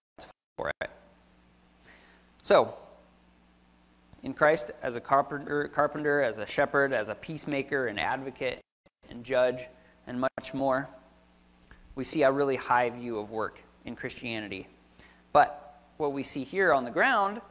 for 0.56 0.72
it. 0.82 0.89
So, 2.41 2.74
in 4.24 4.34
Christ 4.34 4.72
as 4.82 4.96
a 4.96 5.02
carpenter, 5.02 5.68
carpenter, 5.68 6.22
as 6.22 6.38
a 6.38 6.46
shepherd, 6.46 6.94
as 6.94 7.10
a 7.10 7.16
peacemaker, 7.16 7.88
an 7.88 7.98
advocate, 7.98 8.60
and 9.10 9.24
judge, 9.24 9.68
and 10.08 10.20
much 10.20 10.54
more. 10.54 10.90
We 11.96 12.04
see 12.04 12.24
a 12.24 12.32
really 12.32 12.56
high 12.56 12.90
view 12.90 13.20
of 13.20 13.32
work 13.32 13.62
in 13.86 13.96
Christianity. 13.96 14.68
But 15.32 15.82
what 15.98 16.14
we 16.14 16.24
see 16.24 16.44
here 16.44 16.74
on 16.74 16.86
the 16.86 16.92
ground 16.92 17.42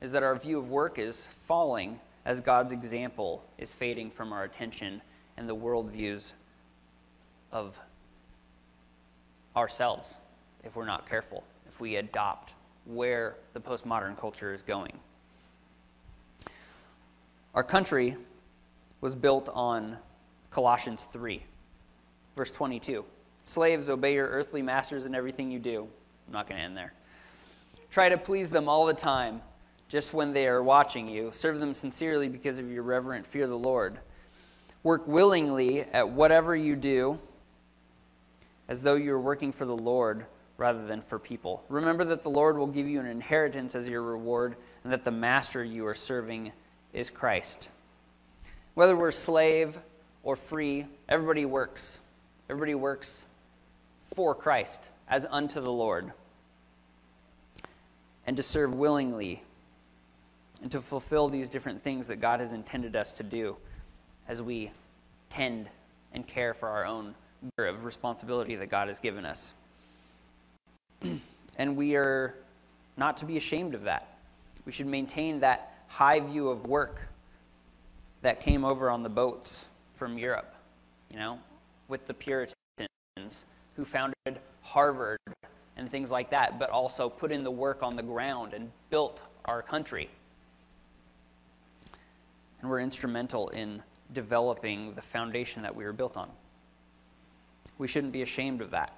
is 0.00 0.12
that 0.12 0.22
our 0.22 0.36
view 0.36 0.58
of 0.58 0.70
work 0.70 0.98
is 0.98 1.28
falling 1.46 2.00
as 2.24 2.40
God's 2.40 2.72
example 2.72 3.44
is 3.58 3.72
fading 3.72 4.10
from 4.10 4.32
our 4.32 4.44
attention 4.44 5.00
and 5.36 5.48
the 5.48 5.56
worldviews 5.56 6.34
of 7.52 7.78
ourselves 9.56 10.18
if 10.64 10.76
we're 10.76 10.84
not 10.84 11.08
careful, 11.08 11.42
if 11.66 11.80
we 11.80 11.96
adopt 11.96 12.54
where 12.84 13.36
the 13.54 13.60
postmodern 13.60 14.18
culture 14.18 14.52
is 14.52 14.62
going. 14.62 14.92
Our 17.58 17.64
country 17.64 18.16
was 19.00 19.16
built 19.16 19.48
on 19.52 19.98
Colossians 20.48 21.08
3, 21.10 21.42
verse 22.36 22.52
22. 22.52 23.04
Slaves, 23.46 23.88
obey 23.88 24.14
your 24.14 24.28
earthly 24.28 24.62
masters 24.62 25.06
in 25.06 25.14
everything 25.16 25.50
you 25.50 25.58
do. 25.58 25.88
I'm 26.28 26.32
not 26.32 26.48
going 26.48 26.60
to 26.60 26.64
end 26.64 26.76
there. 26.76 26.92
Try 27.90 28.10
to 28.10 28.16
please 28.16 28.48
them 28.48 28.68
all 28.68 28.86
the 28.86 28.94
time, 28.94 29.42
just 29.88 30.14
when 30.14 30.32
they 30.32 30.46
are 30.46 30.62
watching 30.62 31.08
you. 31.08 31.32
Serve 31.34 31.58
them 31.58 31.74
sincerely 31.74 32.28
because 32.28 32.60
of 32.60 32.70
your 32.70 32.84
reverent 32.84 33.26
fear 33.26 33.42
of 33.42 33.50
the 33.50 33.58
Lord. 33.58 33.98
Work 34.84 35.08
willingly 35.08 35.80
at 35.80 36.08
whatever 36.08 36.54
you 36.54 36.76
do, 36.76 37.18
as 38.68 38.84
though 38.84 38.94
you 38.94 39.10
were 39.10 39.20
working 39.20 39.50
for 39.50 39.64
the 39.64 39.76
Lord 39.76 40.26
rather 40.58 40.86
than 40.86 41.02
for 41.02 41.18
people. 41.18 41.64
Remember 41.68 42.04
that 42.04 42.22
the 42.22 42.30
Lord 42.30 42.56
will 42.56 42.68
give 42.68 42.86
you 42.86 43.00
an 43.00 43.06
inheritance 43.06 43.74
as 43.74 43.88
your 43.88 44.02
reward, 44.02 44.54
and 44.84 44.92
that 44.92 45.02
the 45.02 45.10
master 45.10 45.64
you 45.64 45.84
are 45.88 45.94
serving 45.94 46.52
is 46.92 47.10
Christ. 47.10 47.70
Whether 48.74 48.96
we're 48.96 49.10
slave 49.10 49.78
or 50.22 50.36
free, 50.36 50.86
everybody 51.08 51.44
works. 51.44 51.98
Everybody 52.48 52.74
works 52.74 53.24
for 54.14 54.34
Christ 54.34 54.88
as 55.08 55.26
unto 55.30 55.60
the 55.60 55.72
Lord. 55.72 56.12
And 58.26 58.36
to 58.36 58.42
serve 58.42 58.74
willingly 58.74 59.42
and 60.62 60.70
to 60.72 60.80
fulfill 60.80 61.28
these 61.28 61.48
different 61.48 61.82
things 61.82 62.08
that 62.08 62.16
God 62.16 62.40
has 62.40 62.52
intended 62.52 62.96
us 62.96 63.12
to 63.12 63.22
do 63.22 63.56
as 64.28 64.42
we 64.42 64.70
tend 65.30 65.68
and 66.12 66.26
care 66.26 66.54
for 66.54 66.68
our 66.68 66.84
own 66.84 67.14
of 67.58 67.84
responsibility 67.84 68.56
that 68.56 68.70
God 68.70 68.88
has 68.88 68.98
given 68.98 69.24
us. 69.24 69.52
and 71.58 71.76
we 71.76 71.94
are 71.94 72.34
not 72.96 73.16
to 73.18 73.24
be 73.24 73.36
ashamed 73.36 73.74
of 73.74 73.84
that. 73.84 74.08
We 74.66 74.72
should 74.72 74.86
maintain 74.86 75.40
that 75.40 75.77
high 75.88 76.20
view 76.20 76.48
of 76.48 76.66
work 76.66 77.00
that 78.22 78.40
came 78.40 78.64
over 78.64 78.90
on 78.90 79.02
the 79.02 79.08
boats 79.08 79.66
from 79.94 80.16
Europe, 80.16 80.54
you 81.10 81.18
know, 81.18 81.38
with 81.88 82.06
the 82.06 82.14
Puritans 82.14 82.54
who 83.76 83.84
founded 83.84 84.38
Harvard 84.62 85.18
and 85.76 85.90
things 85.90 86.10
like 86.10 86.30
that, 86.30 86.58
but 86.58 86.70
also 86.70 87.08
put 87.08 87.32
in 87.32 87.42
the 87.42 87.50
work 87.50 87.82
on 87.82 87.96
the 87.96 88.02
ground 88.02 88.54
and 88.54 88.70
built 88.90 89.22
our 89.44 89.62
country. 89.62 90.08
And 92.60 92.68
were 92.68 92.80
instrumental 92.80 93.48
in 93.50 93.82
developing 94.12 94.94
the 94.94 95.02
foundation 95.02 95.62
that 95.62 95.74
we 95.74 95.84
were 95.84 95.92
built 95.92 96.16
on. 96.16 96.28
We 97.78 97.86
shouldn't 97.86 98.12
be 98.12 98.22
ashamed 98.22 98.60
of 98.60 98.72
that. 98.72 98.92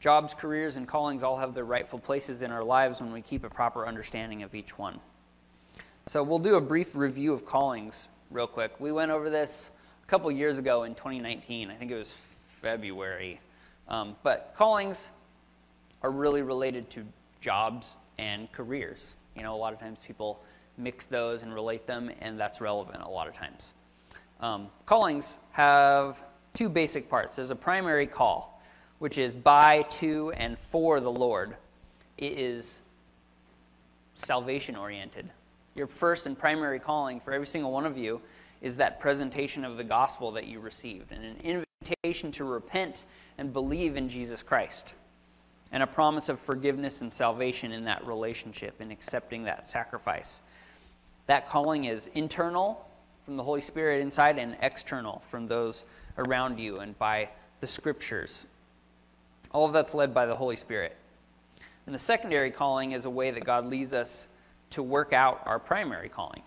Jobs, 0.00 0.34
careers, 0.34 0.74
and 0.74 0.88
callings 0.88 1.22
all 1.22 1.36
have 1.36 1.54
their 1.54 1.64
rightful 1.64 2.00
places 2.00 2.42
in 2.42 2.50
our 2.50 2.64
lives 2.64 3.00
when 3.00 3.12
we 3.12 3.22
keep 3.22 3.44
a 3.44 3.50
proper 3.50 3.86
understanding 3.86 4.42
of 4.42 4.52
each 4.54 4.76
one. 4.76 4.98
So 6.08 6.22
we'll 6.22 6.40
do 6.40 6.56
a 6.56 6.60
brief 6.60 6.96
review 6.96 7.32
of 7.32 7.46
callings 7.46 8.08
real 8.30 8.48
quick. 8.48 8.72
We 8.80 8.90
went 8.90 9.12
over 9.12 9.30
this 9.30 9.70
a 10.02 10.06
couple 10.10 10.30
years 10.32 10.58
ago 10.58 10.82
in 10.82 10.94
2019. 10.96 11.70
I 11.70 11.74
think 11.76 11.92
it 11.92 11.96
was 11.96 12.12
February. 12.60 13.40
Um, 13.86 14.16
but 14.24 14.52
callings 14.56 15.10
are 16.02 16.10
really 16.10 16.42
related 16.42 16.90
to 16.90 17.04
jobs 17.40 17.96
and 18.18 18.50
careers. 18.50 19.14
You 19.36 19.44
know, 19.44 19.54
a 19.54 19.56
lot 19.56 19.72
of 19.72 19.78
times 19.78 19.98
people 20.04 20.42
mix 20.76 21.06
those 21.06 21.42
and 21.42 21.54
relate 21.54 21.86
them, 21.86 22.10
and 22.20 22.38
that's 22.38 22.60
relevant 22.60 23.02
a 23.02 23.08
lot 23.08 23.28
of 23.28 23.34
times. 23.34 23.72
Um, 24.40 24.68
callings 24.86 25.38
have 25.52 26.20
two 26.52 26.68
basic 26.68 27.08
parts. 27.08 27.36
There's 27.36 27.52
a 27.52 27.56
primary 27.56 28.08
call, 28.08 28.60
which 28.98 29.18
is 29.18 29.36
by, 29.36 29.82
to, 29.82 30.32
and 30.32 30.58
for 30.58 30.98
the 30.98 31.12
Lord. 31.12 31.56
It 32.18 32.32
is 32.38 32.80
salvation 34.14 34.74
oriented. 34.74 35.30
Your 35.74 35.86
first 35.86 36.26
and 36.26 36.38
primary 36.38 36.78
calling 36.78 37.20
for 37.20 37.32
every 37.32 37.46
single 37.46 37.72
one 37.72 37.86
of 37.86 37.96
you 37.96 38.20
is 38.60 38.76
that 38.76 39.00
presentation 39.00 39.64
of 39.64 39.76
the 39.76 39.84
gospel 39.84 40.30
that 40.32 40.46
you 40.46 40.60
received 40.60 41.12
and 41.12 41.24
an 41.24 41.36
invitation 41.42 42.30
to 42.32 42.44
repent 42.44 43.04
and 43.38 43.52
believe 43.52 43.96
in 43.96 44.08
Jesus 44.08 44.42
Christ 44.42 44.94
and 45.72 45.82
a 45.82 45.86
promise 45.86 46.28
of 46.28 46.38
forgiveness 46.38 47.00
and 47.00 47.12
salvation 47.12 47.72
in 47.72 47.84
that 47.84 48.06
relationship 48.06 48.80
and 48.80 48.92
accepting 48.92 49.44
that 49.44 49.64
sacrifice. 49.64 50.42
That 51.26 51.48
calling 51.48 51.86
is 51.86 52.08
internal 52.08 52.86
from 53.24 53.36
the 53.36 53.42
Holy 53.42 53.62
Spirit 53.62 54.02
inside 54.02 54.38
and 54.38 54.56
external 54.60 55.20
from 55.20 55.46
those 55.46 55.84
around 56.18 56.58
you 56.58 56.80
and 56.80 56.96
by 56.98 57.30
the 57.60 57.66
scriptures. 57.66 58.46
All 59.52 59.64
of 59.64 59.72
that's 59.72 59.94
led 59.94 60.12
by 60.12 60.26
the 60.26 60.34
Holy 60.34 60.56
Spirit. 60.56 60.96
And 61.86 61.94
the 61.94 61.98
secondary 61.98 62.50
calling 62.50 62.92
is 62.92 63.06
a 63.06 63.10
way 63.10 63.30
that 63.30 63.44
God 63.44 63.66
leads 63.66 63.94
us 63.94 64.28
to 64.72 64.82
work 64.82 65.12
out 65.12 65.42
our 65.46 65.58
primary 65.58 66.08
calling. 66.08 66.42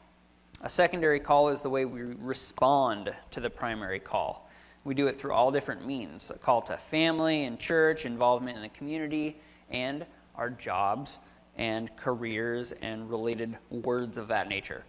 A 0.62 0.70
secondary 0.70 1.20
call 1.20 1.50
is 1.50 1.62
the 1.62 1.70
way 1.70 1.86
we 1.86 2.02
respond 2.02 3.14
to 3.32 3.40
the 3.40 3.50
primary 3.50 4.00
call. 4.00 4.50
We 4.84 4.94
do 4.94 5.08
it 5.08 5.18
through 5.18 5.34
all 5.34 5.52
different 5.52 5.86
means 5.86 6.30
a 6.30 6.38
call 6.38 6.62
to 6.64 6.78
family 6.78 7.46
and 7.46 7.60
church, 7.60 8.06
involvement 8.06 8.58
in 8.58 8.64
the 8.64 8.70
community, 8.70 9.38
and 9.70 10.06
our 10.36 10.50
jobs 10.50 11.20
and 11.58 11.96
careers 11.96 12.72
and 12.72 13.10
related 13.10 13.58
words 13.70 14.18
of 14.18 14.28
that 14.28 14.48
nature. 14.48 14.84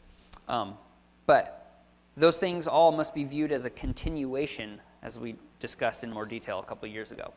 Um, 0.49 0.75
but 1.27 1.85
those 2.17 2.37
things 2.37 2.67
all 2.67 2.93
must 2.93 3.15
be 3.15 3.25
viewed 3.25 3.53
as 3.53 3.65
a 3.65 3.71
continuation, 3.71 4.81
as 5.03 5.19
we 5.19 5.37
discussed 5.59 6.05
in 6.05 6.13
more 6.13 6.27
detail 6.27 6.59
a 6.59 6.63
couple 6.63 6.89
years 6.89 7.11
ago. 7.11 7.33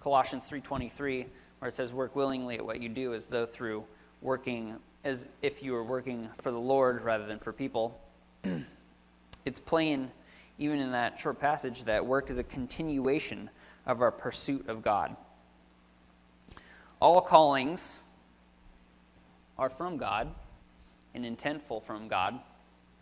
Colossians 0.00 0.44
3:23 0.44 1.26
where 1.64 1.70
it 1.70 1.74
says 1.74 1.94
work 1.94 2.14
willingly 2.14 2.56
at 2.56 2.66
what 2.66 2.78
you 2.80 2.90
do 2.90 3.14
as 3.14 3.24
though 3.24 3.46
through 3.46 3.82
working 4.20 4.76
as 5.04 5.28
if 5.42 5.62
you 5.62 5.72
were 5.72 5.84
working 5.84 6.30
for 6.40 6.50
the 6.50 6.58
Lord 6.58 7.02
rather 7.04 7.26
than 7.26 7.38
for 7.38 7.52
people. 7.52 8.00
it's 9.44 9.60
plain, 9.60 10.10
even 10.58 10.80
in 10.80 10.92
that 10.92 11.20
short 11.20 11.38
passage, 11.38 11.84
that 11.84 12.04
work 12.04 12.30
is 12.30 12.38
a 12.38 12.42
continuation 12.42 13.50
of 13.86 14.00
our 14.00 14.10
pursuit 14.10 14.66
of 14.68 14.82
God. 14.82 15.14
All 17.00 17.20
callings 17.20 17.98
are 19.58 19.68
from 19.68 19.98
God 19.98 20.28
and 21.14 21.24
intentful 21.24 21.82
from 21.82 22.08
God, 22.08 22.40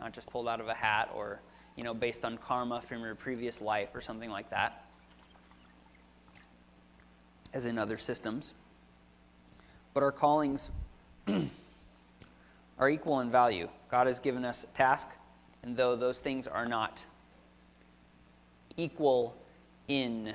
not 0.01 0.11
just 0.11 0.27
pulled 0.27 0.47
out 0.47 0.59
of 0.59 0.67
a 0.67 0.73
hat 0.73 1.09
or 1.15 1.39
you 1.77 1.83
know 1.83 1.93
based 1.93 2.25
on 2.25 2.37
karma 2.37 2.81
from 2.81 3.01
your 3.01 3.15
previous 3.15 3.61
life 3.61 3.95
or 3.95 4.01
something 4.01 4.29
like 4.29 4.49
that, 4.49 4.85
as 7.53 7.65
in 7.65 7.77
other 7.77 7.97
systems. 7.97 8.53
But 9.93 10.03
our 10.03 10.11
callings 10.11 10.69
are 12.83 12.89
equal 12.89 13.21
in 13.21 13.31
value. 13.31 13.69
God 13.89 14.07
has 14.07 14.19
given 14.19 14.43
us 14.43 14.65
a 14.65 14.77
task, 14.77 15.07
and 15.63 15.77
though 15.77 15.95
those 15.95 16.19
things 16.19 16.47
are 16.47 16.65
not 16.65 17.05
equal 18.75 19.33
in 19.87 20.33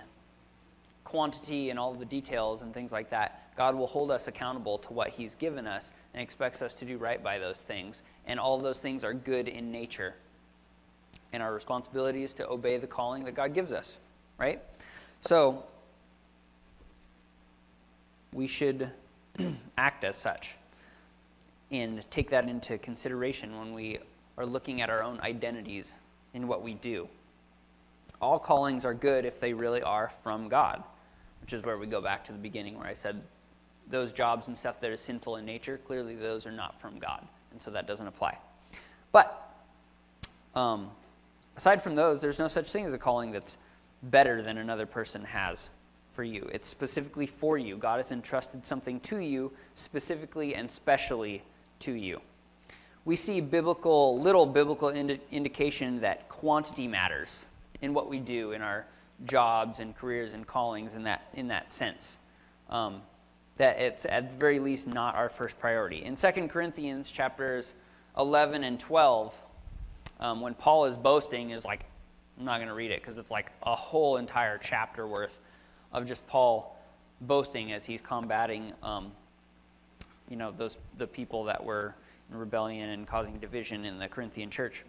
quantity 1.04 1.68
and 1.68 1.78
all 1.78 1.92
the 1.92 2.06
details 2.06 2.62
and 2.62 2.72
things 2.72 2.90
like 2.90 3.10
that, 3.10 3.54
God 3.54 3.74
will 3.74 3.86
hold 3.86 4.10
us 4.10 4.28
accountable 4.28 4.78
to 4.78 4.94
what 4.94 5.10
He's 5.10 5.34
given 5.34 5.66
us 5.66 5.92
and 6.14 6.22
expects 6.22 6.62
us 6.62 6.72
to 6.74 6.86
do 6.86 6.96
right 6.96 7.22
by 7.22 7.38
those 7.38 7.60
things. 7.60 8.00
And 8.26 8.40
all 8.40 8.58
those 8.58 8.80
things 8.80 9.04
are 9.04 9.12
good 9.12 9.48
in 9.48 9.70
nature. 9.70 10.14
And 11.34 11.42
our 11.42 11.52
responsibility 11.52 12.24
is 12.24 12.32
to 12.34 12.48
obey 12.48 12.78
the 12.78 12.86
calling 12.86 13.24
that 13.24 13.34
God 13.34 13.52
gives 13.52 13.72
us, 13.72 13.98
right? 14.38 14.62
So, 15.20 15.64
we 18.32 18.46
should 18.46 18.90
act 19.76 20.04
as 20.04 20.16
such 20.16 20.56
and 21.70 22.08
take 22.10 22.30
that 22.30 22.48
into 22.48 22.78
consideration 22.78 23.58
when 23.58 23.74
we 23.74 23.98
are 24.36 24.46
looking 24.46 24.80
at 24.80 24.90
our 24.90 25.02
own 25.02 25.20
identities 25.20 25.94
in 26.34 26.46
what 26.46 26.62
we 26.62 26.74
do. 26.74 27.08
All 28.20 28.38
callings 28.38 28.84
are 28.84 28.94
good 28.94 29.24
if 29.24 29.40
they 29.40 29.52
really 29.52 29.82
are 29.82 30.08
from 30.22 30.48
God, 30.48 30.82
which 31.40 31.52
is 31.52 31.62
where 31.62 31.78
we 31.78 31.86
go 31.86 32.00
back 32.00 32.24
to 32.24 32.32
the 32.32 32.38
beginning 32.38 32.78
where 32.78 32.86
I 32.86 32.94
said 32.94 33.22
those 33.90 34.12
jobs 34.12 34.48
and 34.48 34.56
stuff 34.56 34.80
that 34.80 34.90
are 34.90 34.96
sinful 34.96 35.36
in 35.36 35.44
nature, 35.44 35.80
clearly 35.86 36.14
those 36.14 36.46
are 36.46 36.52
not 36.52 36.78
from 36.80 36.98
God. 36.98 37.26
And 37.52 37.60
so 37.60 37.70
that 37.70 37.86
doesn't 37.86 38.06
apply. 38.06 38.36
But 39.12 39.50
um, 40.54 40.90
aside 41.56 41.82
from 41.82 41.94
those, 41.94 42.20
there's 42.20 42.38
no 42.38 42.48
such 42.48 42.70
thing 42.70 42.84
as 42.84 42.92
a 42.92 42.98
calling 42.98 43.30
that's 43.30 43.56
better 44.02 44.42
than 44.42 44.58
another 44.58 44.86
person 44.86 45.24
has 45.24 45.70
for 46.10 46.22
you. 46.22 46.48
It's 46.52 46.68
specifically 46.68 47.26
for 47.26 47.58
you. 47.58 47.76
God 47.76 47.96
has 47.96 48.12
entrusted 48.12 48.66
something 48.66 49.00
to 49.00 49.18
you 49.18 49.52
specifically 49.74 50.54
and 50.54 50.70
specially 50.70 51.42
to 51.80 51.92
you. 51.92 52.20
We 53.04 53.16
see 53.16 53.40
biblical, 53.40 54.20
little 54.20 54.46
biblical 54.46 54.88
indi- 54.90 55.20
indication 55.30 56.00
that 56.00 56.28
quantity 56.28 56.86
matters 56.86 57.46
in 57.80 57.94
what 57.94 58.08
we 58.08 58.18
do 58.18 58.52
in 58.52 58.62
our 58.62 58.86
jobs 59.24 59.78
and 59.78 59.96
careers 59.96 60.32
and 60.32 60.46
callings 60.46 60.94
in 60.94 61.02
that, 61.04 61.28
in 61.34 61.48
that 61.48 61.70
sense. 61.70 62.18
Um, 62.68 63.02
that 63.56 63.78
it's 63.78 64.06
at 64.06 64.30
the 64.30 64.36
very 64.36 64.58
least 64.58 64.86
not 64.86 65.14
our 65.14 65.28
first 65.28 65.58
priority. 65.58 66.04
In 66.04 66.16
2 66.16 66.48
Corinthians 66.48 67.10
chapters 67.10 67.74
11 68.16 68.64
and 68.64 68.78
12, 68.78 69.36
um, 70.20 70.40
when 70.40 70.54
Paul 70.54 70.84
is 70.86 70.96
boasting, 70.96 71.50
is 71.50 71.64
like, 71.64 71.84
I'm 72.38 72.44
not 72.44 72.58
going 72.58 72.68
to 72.68 72.74
read 72.74 72.90
it 72.90 73.00
because 73.00 73.18
it's 73.18 73.30
like 73.30 73.52
a 73.64 73.74
whole 73.74 74.16
entire 74.16 74.58
chapter 74.58 75.06
worth 75.06 75.38
of 75.92 76.06
just 76.06 76.26
Paul 76.26 76.76
boasting 77.22 77.72
as 77.72 77.84
he's 77.84 78.00
combating 78.00 78.72
um, 78.82 79.10
you 80.28 80.36
know, 80.36 80.52
those, 80.56 80.78
the 80.98 81.06
people 81.06 81.44
that 81.44 81.62
were 81.62 81.94
in 82.30 82.36
rebellion 82.36 82.90
and 82.90 83.06
causing 83.06 83.38
division 83.38 83.84
in 83.84 83.98
the 83.98 84.08
Corinthian 84.08 84.50
church. 84.50 84.84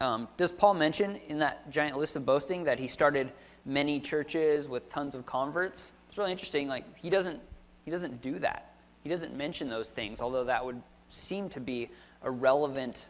Um, 0.00 0.28
does 0.36 0.50
Paul 0.50 0.74
mention 0.74 1.16
in 1.28 1.38
that 1.38 1.70
giant 1.70 1.98
list 1.98 2.16
of 2.16 2.24
boasting 2.24 2.64
that 2.64 2.78
he 2.78 2.88
started 2.88 3.30
many 3.64 4.00
churches 4.00 4.68
with 4.68 4.88
tons 4.88 5.14
of 5.14 5.26
converts? 5.26 5.92
It's 6.08 6.18
really 6.18 6.32
interesting. 6.32 6.66
Like 6.68 6.84
he 6.96 7.10
doesn't 7.10 7.40
he 7.84 7.90
doesn't 7.90 8.22
do 8.22 8.38
that. 8.38 8.74
He 9.02 9.08
doesn't 9.08 9.36
mention 9.36 9.68
those 9.68 9.90
things, 9.90 10.20
although 10.20 10.44
that 10.44 10.64
would 10.64 10.80
seem 11.08 11.48
to 11.50 11.60
be 11.60 11.90
a 12.22 12.30
relevant 12.30 13.06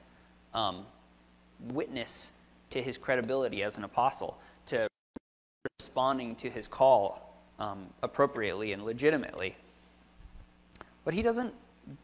um, 0.55 0.87
witness 1.69 2.31
to 2.71 2.83
his 2.83 2.97
credibility 2.97 3.63
as 3.63 3.77
an 3.77 3.85
apostle, 3.85 4.39
to 4.67 4.89
responding 5.79 6.35
to 6.37 6.49
his 6.49 6.67
call 6.67 7.37
um, 7.59 7.87
appropriately 8.03 8.73
and 8.73 8.85
legitimately. 8.85 9.57
But 11.05 11.15
he 11.15 11.23
doesn't 11.23 11.55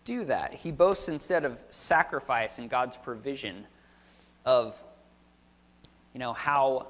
do 0.05 0.25
that. 0.25 0.55
He 0.55 0.71
boasts 0.71 1.09
instead 1.09 1.45
of 1.45 1.61
sacrifice 1.71 2.59
and 2.59 2.69
God's 2.69 2.97
provision 2.97 3.67
of, 4.45 4.77
you 6.13 6.21
know, 6.21 6.33
how 6.33 6.89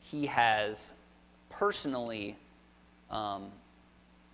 he 0.00 0.26
has 0.26 0.92
personally 1.48 2.36
um, 3.10 3.50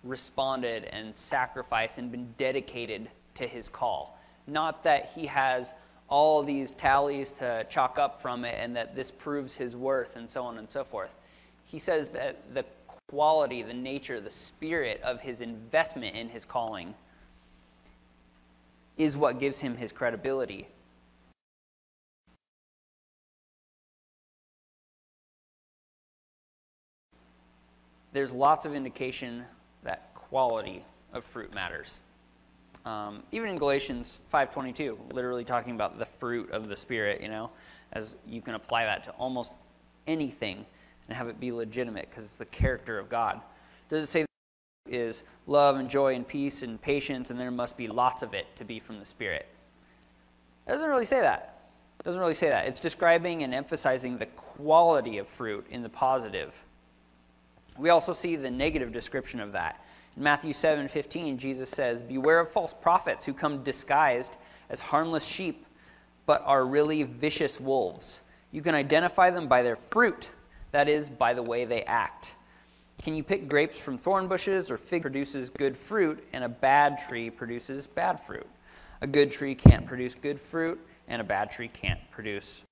responded 0.03 0.85
and 0.85 1.15
sacrificed 1.15 1.97
and 1.97 2.11
been 2.11 2.33
dedicated 2.37 3.09
to 3.35 3.47
his 3.47 3.69
call. 3.69 4.19
Not 4.47 4.83
that 4.83 5.11
he 5.13 5.27
has 5.27 5.73
all 6.09 6.41
these 6.41 6.71
tallies 6.71 7.33
to 7.33 7.65
chalk 7.69 7.99
up 7.99 8.21
from 8.21 8.45
it 8.45 8.55
and 8.59 8.75
that 8.75 8.95
this 8.95 9.11
proves 9.11 9.53
his 9.53 9.75
worth 9.75 10.15
and 10.15 10.29
so 10.29 10.43
on 10.43 10.57
and 10.57 10.69
so 10.69 10.83
forth. 10.83 11.11
He 11.65 11.79
says 11.79 12.09
that 12.09 12.53
the 12.53 12.63
quality, 13.07 13.63
the 13.63 13.73
nature, 13.73 14.19
the 14.19 14.29
spirit 14.29 14.99
of 15.01 15.21
his 15.21 15.39
investment 15.39 16.15
in 16.15 16.27
his 16.27 16.43
calling 16.43 16.93
is 18.97 19.15
what 19.15 19.39
gives 19.39 19.59
him 19.59 19.77
his 19.77 19.91
credibility. 19.93 20.67
There's 28.11 28.31
lots 28.31 28.65
of 28.65 28.73
indication 28.73 29.45
that 29.83 30.13
quality 30.13 30.83
of 31.13 31.23
fruit 31.23 31.53
matters. 31.53 32.01
Um, 32.85 33.23
even 33.31 33.49
in 33.49 33.57
Galatians 33.57 34.19
5:22, 34.33 34.97
literally 35.13 35.45
talking 35.45 35.75
about 35.75 35.97
the 35.97 36.05
fruit 36.05 36.49
of 36.51 36.67
the 36.67 36.75
Spirit, 36.75 37.21
you 37.21 37.27
know, 37.29 37.51
as 37.93 38.17
you 38.25 38.41
can 38.41 38.55
apply 38.55 38.85
that 38.85 39.03
to 39.05 39.11
almost 39.11 39.53
anything 40.07 40.65
and 41.07 41.17
have 41.17 41.27
it 41.27 41.39
be 41.39 41.51
legitimate 41.51 42.09
because 42.09 42.25
it's 42.25 42.37
the 42.37 42.45
character 42.45 42.99
of 42.99 43.09
God. 43.09 43.41
Does 43.89 44.03
it 44.03 44.07
say 44.07 44.25
is 44.89 45.23
love 45.47 45.77
and 45.77 45.89
joy 45.89 46.15
and 46.15 46.27
peace 46.27 46.63
and 46.63 46.81
patience 46.81 47.29
and 47.29 47.39
there 47.39 47.51
must 47.51 47.77
be 47.77 47.87
lots 47.87 48.23
of 48.23 48.33
it 48.33 48.47
to 48.55 48.63
be 48.63 48.79
from 48.79 48.99
the 48.99 49.05
Spirit? 49.05 49.45
It 50.67 50.71
doesn't 50.71 50.89
really 50.89 51.05
say 51.05 51.21
that. 51.21 51.61
It 51.99 52.03
doesn't 52.03 52.19
really 52.19 52.33
say 52.33 52.49
that. 52.49 52.67
It's 52.67 52.79
describing 52.79 53.43
and 53.43 53.53
emphasizing 53.53 54.17
the 54.17 54.25
quality 54.27 55.17
of 55.17 55.27
fruit 55.27 55.65
in 55.69 55.81
the 55.81 55.89
positive. 55.89 56.63
We 57.77 57.89
also 57.89 58.13
see 58.13 58.35
the 58.35 58.51
negative 58.51 58.91
description 58.91 59.39
of 59.39 59.51
that. 59.53 59.83
In 60.15 60.23
Matthew 60.23 60.53
7 60.53 60.87
15, 60.87 61.37
Jesus 61.37 61.69
says, 61.69 62.01
Beware 62.01 62.39
of 62.39 62.49
false 62.49 62.73
prophets 62.73 63.25
who 63.25 63.33
come 63.33 63.63
disguised 63.63 64.37
as 64.69 64.81
harmless 64.81 65.25
sheep, 65.25 65.65
but 66.25 66.41
are 66.45 66.65
really 66.65 67.03
vicious 67.03 67.59
wolves. 67.59 68.23
You 68.51 68.61
can 68.61 68.75
identify 68.75 69.29
them 69.29 69.47
by 69.47 69.61
their 69.61 69.75
fruit 69.75 70.31
that 70.71 70.87
is, 70.89 71.09
by 71.09 71.33
the 71.33 71.43
way 71.43 71.65
they 71.65 71.83
act. 71.83 72.35
Can 73.01 73.15
you 73.15 73.23
pick 73.23 73.47
grapes 73.47 73.79
from 73.79 73.97
thorn 73.97 74.27
bushes, 74.27 74.71
or 74.71 74.77
fig 74.77 75.01
produces 75.01 75.49
good 75.49 75.77
fruit, 75.77 76.23
and 76.33 76.43
a 76.43 76.49
bad 76.49 76.97
tree 76.97 77.29
produces 77.29 77.87
bad 77.87 78.19
fruit? 78.19 78.47
A 79.01 79.07
good 79.07 79.29
tree 79.29 79.53
can't 79.53 79.85
produce 79.85 80.15
good 80.15 80.39
fruit, 80.39 80.79
and 81.07 81.21
a 81.21 81.23
bad 81.23 81.51
tree 81.51 81.67
can't 81.67 81.99
produce. 82.11 82.63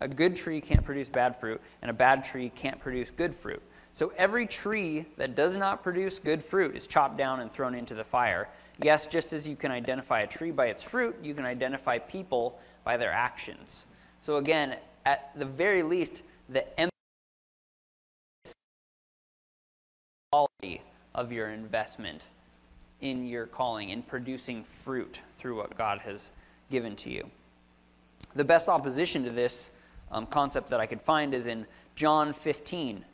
A 0.00 0.08
good 0.08 0.36
tree 0.36 0.60
can't 0.60 0.84
produce 0.84 1.08
bad 1.08 1.34
fruit, 1.34 1.60
and 1.82 1.90
a 1.90 1.94
bad 1.94 2.22
tree 2.22 2.50
can't 2.54 2.78
produce 2.80 3.10
good 3.10 3.34
fruit. 3.34 3.62
So 3.92 4.12
every 4.16 4.46
tree 4.46 5.06
that 5.16 5.34
does 5.34 5.56
not 5.56 5.82
produce 5.82 6.18
good 6.18 6.42
fruit 6.42 6.74
is 6.74 6.86
chopped 6.86 7.16
down 7.16 7.40
and 7.40 7.50
thrown 7.50 7.74
into 7.74 7.94
the 7.94 8.04
fire. 8.04 8.48
Yes, 8.82 9.06
just 9.06 9.32
as 9.32 9.46
you 9.48 9.54
can 9.54 9.70
identify 9.70 10.22
a 10.22 10.26
tree 10.26 10.50
by 10.50 10.66
its 10.66 10.82
fruit, 10.82 11.16
you 11.22 11.32
can 11.32 11.44
identify 11.44 11.98
people 11.98 12.58
by 12.82 12.96
their 12.96 13.12
actions. 13.12 13.86
So 14.20 14.36
again, 14.36 14.76
at 15.06 15.30
the 15.36 15.44
very 15.44 15.82
least, 15.82 16.22
the 16.48 16.64
quality 20.34 20.82
of 21.14 21.30
your 21.30 21.50
investment 21.50 22.24
in 23.00 23.24
your 23.24 23.46
calling, 23.46 23.90
in 23.90 24.02
producing 24.02 24.64
fruit 24.64 25.20
through 25.34 25.56
what 25.56 25.78
God 25.78 26.00
has 26.00 26.30
given 26.72 26.96
to 26.96 27.10
you. 27.10 27.30
The 28.34 28.42
best 28.42 28.68
opposition 28.68 29.22
to 29.24 29.30
this 29.30 29.70
um, 30.10 30.26
concept 30.26 30.70
that 30.70 30.80
I 30.80 30.86
could 30.86 31.00
find 31.00 31.34
is 31.34 31.46
in 31.46 31.66
John 31.94 32.32
15, 32.32 33.04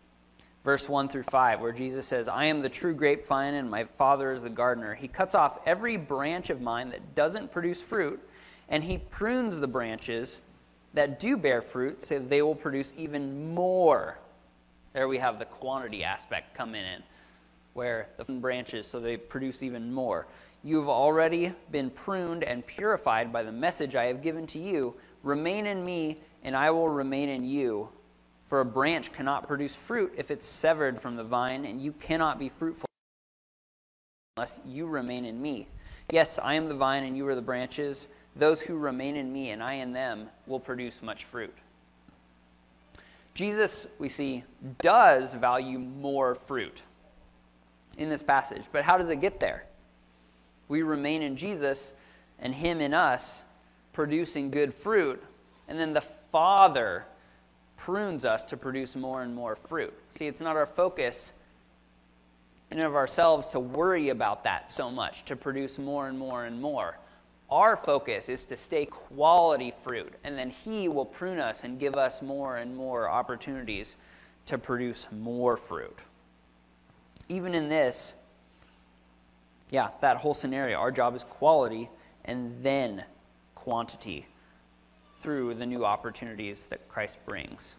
verse 0.64 0.88
1 0.88 1.08
through 1.10 1.24
5, 1.24 1.60
where 1.60 1.72
Jesus 1.72 2.06
says, 2.06 2.26
I 2.26 2.46
am 2.46 2.62
the 2.62 2.70
true 2.70 2.94
grapevine, 2.94 3.52
and 3.52 3.70
my 3.70 3.84
Father 3.84 4.32
is 4.32 4.42
the 4.42 4.48
gardener. 4.48 4.94
He 4.94 5.06
cuts 5.06 5.34
off 5.34 5.58
every 5.66 5.98
branch 5.98 6.48
of 6.48 6.62
mine 6.62 6.88
that 6.88 7.14
doesn't 7.14 7.52
produce 7.52 7.82
fruit, 7.82 8.18
and 8.70 8.82
he 8.82 8.96
prunes 8.96 9.58
the 9.58 9.68
branches 9.68 10.40
that 10.94 11.20
do 11.20 11.36
bear 11.36 11.60
fruit 11.60 12.02
so 12.02 12.18
they 12.18 12.40
will 12.40 12.54
produce 12.54 12.94
even 12.96 13.52
more. 13.54 14.16
There 14.94 15.06
we 15.06 15.18
have 15.18 15.38
the 15.38 15.44
quantity 15.44 16.02
aspect 16.02 16.56
come 16.56 16.74
in 16.74 17.02
where 17.80 18.08
the 18.18 18.24
branches 18.24 18.86
so 18.86 19.00
they 19.00 19.16
produce 19.16 19.62
even 19.62 19.90
more. 19.90 20.26
You've 20.62 20.90
already 20.90 21.54
been 21.70 21.88
pruned 21.88 22.44
and 22.44 22.66
purified 22.66 23.32
by 23.32 23.42
the 23.42 23.52
message 23.52 23.96
I 23.96 24.04
have 24.04 24.20
given 24.20 24.46
to 24.48 24.58
you. 24.58 24.96
Remain 25.22 25.64
in 25.64 25.82
me, 25.82 26.20
and 26.44 26.54
I 26.54 26.70
will 26.72 26.90
remain 26.90 27.30
in 27.30 27.42
you. 27.42 27.88
For 28.44 28.60
a 28.60 28.66
branch 28.66 29.14
cannot 29.14 29.46
produce 29.48 29.74
fruit 29.74 30.12
if 30.14 30.30
it's 30.30 30.46
severed 30.46 31.00
from 31.00 31.16
the 31.16 31.24
vine, 31.24 31.64
and 31.64 31.80
you 31.80 31.92
cannot 31.92 32.38
be 32.38 32.50
fruitful 32.50 32.84
unless 34.36 34.60
you 34.66 34.86
remain 34.86 35.24
in 35.24 35.40
me. 35.40 35.66
Yes, 36.10 36.38
I 36.38 36.56
am 36.56 36.66
the 36.66 36.74
vine, 36.74 37.04
and 37.04 37.16
you 37.16 37.26
are 37.28 37.34
the 37.34 37.40
branches. 37.40 38.08
Those 38.36 38.60
who 38.60 38.76
remain 38.76 39.16
in 39.16 39.32
me, 39.32 39.52
and 39.52 39.62
I 39.62 39.76
in 39.76 39.94
them, 39.94 40.28
will 40.46 40.60
produce 40.60 41.00
much 41.00 41.24
fruit. 41.24 41.56
Jesus, 43.32 43.86
we 43.98 44.10
see, 44.10 44.44
does 44.82 45.32
value 45.32 45.78
more 45.78 46.34
fruit 46.34 46.82
in 48.00 48.08
this 48.08 48.22
passage. 48.22 48.64
But 48.72 48.82
how 48.82 48.98
does 48.98 49.10
it 49.10 49.20
get 49.20 49.38
there? 49.38 49.64
We 50.68 50.82
remain 50.82 51.22
in 51.22 51.36
Jesus 51.36 51.92
and 52.38 52.54
Him 52.54 52.80
in 52.80 52.94
us, 52.94 53.44
producing 53.92 54.50
good 54.50 54.72
fruit. 54.72 55.22
And 55.68 55.78
then 55.78 55.92
the 55.92 56.00
Father 56.00 57.04
prunes 57.76 58.24
us 58.24 58.42
to 58.44 58.56
produce 58.56 58.96
more 58.96 59.22
and 59.22 59.34
more 59.34 59.54
fruit. 59.54 59.92
See, 60.10 60.26
it's 60.26 60.40
not 60.40 60.56
our 60.56 60.66
focus 60.66 61.32
in 62.70 62.78
and 62.78 62.86
of 62.86 62.94
ourselves 62.94 63.48
to 63.48 63.60
worry 63.60 64.08
about 64.08 64.44
that 64.44 64.70
so 64.72 64.90
much, 64.90 65.24
to 65.26 65.36
produce 65.36 65.78
more 65.78 66.08
and 66.08 66.18
more 66.18 66.44
and 66.44 66.60
more. 66.60 66.98
Our 67.50 67.76
focus 67.76 68.28
is 68.28 68.44
to 68.46 68.56
stay 68.56 68.86
quality 68.86 69.74
fruit, 69.82 70.14
and 70.22 70.38
then 70.38 70.50
He 70.50 70.88
will 70.88 71.04
prune 71.04 71.40
us 71.40 71.64
and 71.64 71.80
give 71.80 71.96
us 71.96 72.22
more 72.22 72.58
and 72.58 72.76
more 72.76 73.10
opportunities 73.10 73.96
to 74.46 74.56
produce 74.56 75.08
more 75.10 75.56
fruit. 75.56 75.98
Even 77.30 77.54
in 77.54 77.68
this, 77.68 78.16
yeah, 79.70 79.90
that 80.00 80.16
whole 80.16 80.34
scenario, 80.34 80.76
our 80.78 80.90
job 80.90 81.14
is 81.14 81.22
quality 81.22 81.88
and 82.24 82.60
then 82.60 83.04
quantity 83.54 84.26
through 85.20 85.54
the 85.54 85.64
new 85.64 85.84
opportunities 85.84 86.66
that 86.66 86.88
Christ 86.88 87.18
brings. 87.24 87.76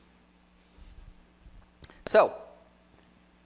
So, 2.05 2.33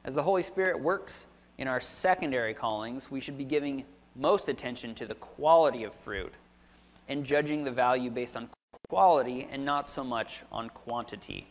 as 0.04 0.14
the 0.14 0.22
Holy 0.22 0.44
Spirit 0.44 0.80
works 0.80 1.26
in 1.58 1.68
our 1.68 1.80
secondary 1.80 2.54
callings, 2.54 3.10
we 3.10 3.20
should 3.20 3.38
be 3.38 3.44
giving 3.44 3.84
most 4.16 4.48
attention 4.48 4.94
to 4.96 5.08
the 5.08 5.16
quality 5.16 5.86
of 5.86 5.94
fruit 5.96 6.34
and 7.10 7.26
judging 7.26 7.64
the 7.64 7.72
value 7.72 8.12
based 8.12 8.38
on 8.38 8.48
quality 8.90 9.48
and 9.52 9.66
not 9.66 9.90
so 9.90 10.04
much 10.04 10.44
on 10.52 10.70
quantity. 10.70 11.48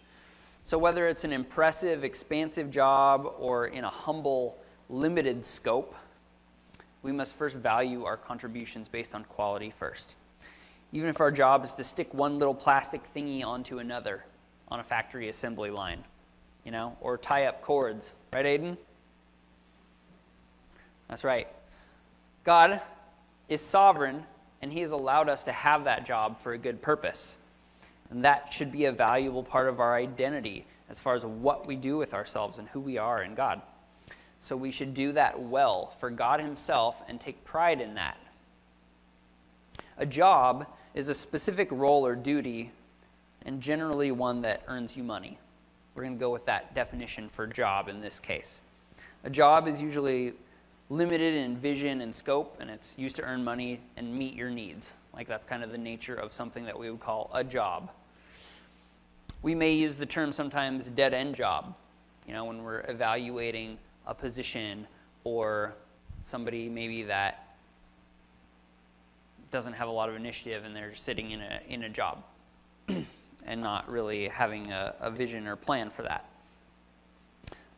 So, 0.66 0.78
whether 0.78 1.06
it's 1.08 1.24
an 1.24 1.32
impressive, 1.32 2.04
expansive 2.04 2.70
job 2.70 3.30
or 3.38 3.66
in 3.66 3.84
a 3.84 3.90
humble, 3.90 4.56
limited 4.88 5.44
scope, 5.44 5.94
we 7.02 7.12
must 7.12 7.34
first 7.34 7.56
value 7.56 8.04
our 8.04 8.16
contributions 8.16 8.88
based 8.88 9.14
on 9.14 9.24
quality 9.24 9.70
first. 9.70 10.16
Even 10.90 11.10
if 11.10 11.20
our 11.20 11.30
job 11.30 11.64
is 11.64 11.74
to 11.74 11.84
stick 11.84 12.14
one 12.14 12.38
little 12.38 12.54
plastic 12.54 13.02
thingy 13.14 13.44
onto 13.44 13.78
another 13.78 14.24
on 14.68 14.80
a 14.80 14.84
factory 14.84 15.28
assembly 15.28 15.70
line, 15.70 16.02
you 16.64 16.70
know, 16.70 16.96
or 17.02 17.18
tie 17.18 17.44
up 17.44 17.60
cords. 17.60 18.14
Right, 18.32 18.46
Aiden? 18.46 18.78
That's 21.08 21.24
right. 21.24 21.46
God 22.42 22.80
is 23.50 23.60
sovereign, 23.60 24.24
and 24.62 24.72
He 24.72 24.80
has 24.80 24.92
allowed 24.92 25.28
us 25.28 25.44
to 25.44 25.52
have 25.52 25.84
that 25.84 26.06
job 26.06 26.40
for 26.40 26.54
a 26.54 26.58
good 26.58 26.80
purpose. 26.80 27.36
And 28.10 28.24
that 28.24 28.52
should 28.52 28.70
be 28.70 28.84
a 28.84 28.92
valuable 28.92 29.42
part 29.42 29.68
of 29.68 29.80
our 29.80 29.94
identity 29.94 30.66
as 30.88 31.00
far 31.00 31.14
as 31.14 31.24
what 31.24 31.66
we 31.66 31.76
do 31.76 31.96
with 31.96 32.14
ourselves 32.14 32.58
and 32.58 32.68
who 32.68 32.80
we 32.80 32.98
are 32.98 33.22
in 33.22 33.34
God. 33.34 33.62
So 34.40 34.56
we 34.56 34.70
should 34.70 34.92
do 34.92 35.12
that 35.12 35.40
well 35.40 35.94
for 35.98 36.10
God 36.10 36.40
Himself 36.40 37.02
and 37.08 37.20
take 37.20 37.42
pride 37.44 37.80
in 37.80 37.94
that. 37.94 38.18
A 39.96 40.04
job 40.04 40.66
is 40.94 41.08
a 41.08 41.14
specific 41.14 41.68
role 41.70 42.06
or 42.06 42.14
duty, 42.14 42.70
and 43.46 43.60
generally 43.60 44.10
one 44.10 44.42
that 44.42 44.62
earns 44.68 44.96
you 44.96 45.02
money. 45.02 45.38
We're 45.94 46.02
going 46.02 46.16
to 46.16 46.20
go 46.20 46.30
with 46.30 46.44
that 46.46 46.74
definition 46.74 47.28
for 47.28 47.46
job 47.46 47.88
in 47.88 48.00
this 48.00 48.20
case. 48.20 48.60
A 49.22 49.30
job 49.30 49.66
is 49.66 49.80
usually 49.80 50.34
limited 50.90 51.34
in 51.34 51.56
vision 51.56 52.00
and 52.00 52.14
scope, 52.14 52.56
and 52.60 52.70
it's 52.70 52.94
used 52.96 53.16
to 53.16 53.22
earn 53.22 53.42
money 53.42 53.80
and 53.96 54.14
meet 54.14 54.34
your 54.34 54.50
needs. 54.50 54.94
Like 55.14 55.28
that's 55.28 55.46
kind 55.46 55.62
of 55.62 55.70
the 55.70 55.78
nature 55.78 56.14
of 56.14 56.32
something 56.32 56.64
that 56.64 56.78
we 56.78 56.90
would 56.90 57.00
call 57.00 57.30
a 57.32 57.42
job. 57.42 57.90
We 59.42 59.54
may 59.54 59.72
use 59.72 59.96
the 59.96 60.06
term 60.06 60.32
sometimes 60.32 60.88
dead 60.88 61.14
end 61.14 61.34
job, 61.34 61.74
you 62.26 62.32
know, 62.32 62.44
when 62.44 62.62
we're 62.62 62.80
evaluating 62.88 63.78
a 64.06 64.14
position 64.14 64.86
or 65.24 65.74
somebody 66.24 66.68
maybe 66.68 67.02
that 67.04 67.56
doesn't 69.50 69.74
have 69.74 69.88
a 69.88 69.92
lot 69.92 70.08
of 70.08 70.16
initiative 70.16 70.64
and 70.64 70.74
they're 70.74 70.94
sitting 70.94 71.30
in 71.30 71.40
a, 71.40 71.60
in 71.68 71.84
a 71.84 71.88
job 71.88 72.24
and 73.46 73.60
not 73.60 73.88
really 73.88 74.28
having 74.28 74.72
a, 74.72 74.94
a 75.00 75.10
vision 75.10 75.46
or 75.46 75.56
plan 75.56 75.90
for 75.90 76.02
that. 76.02 76.28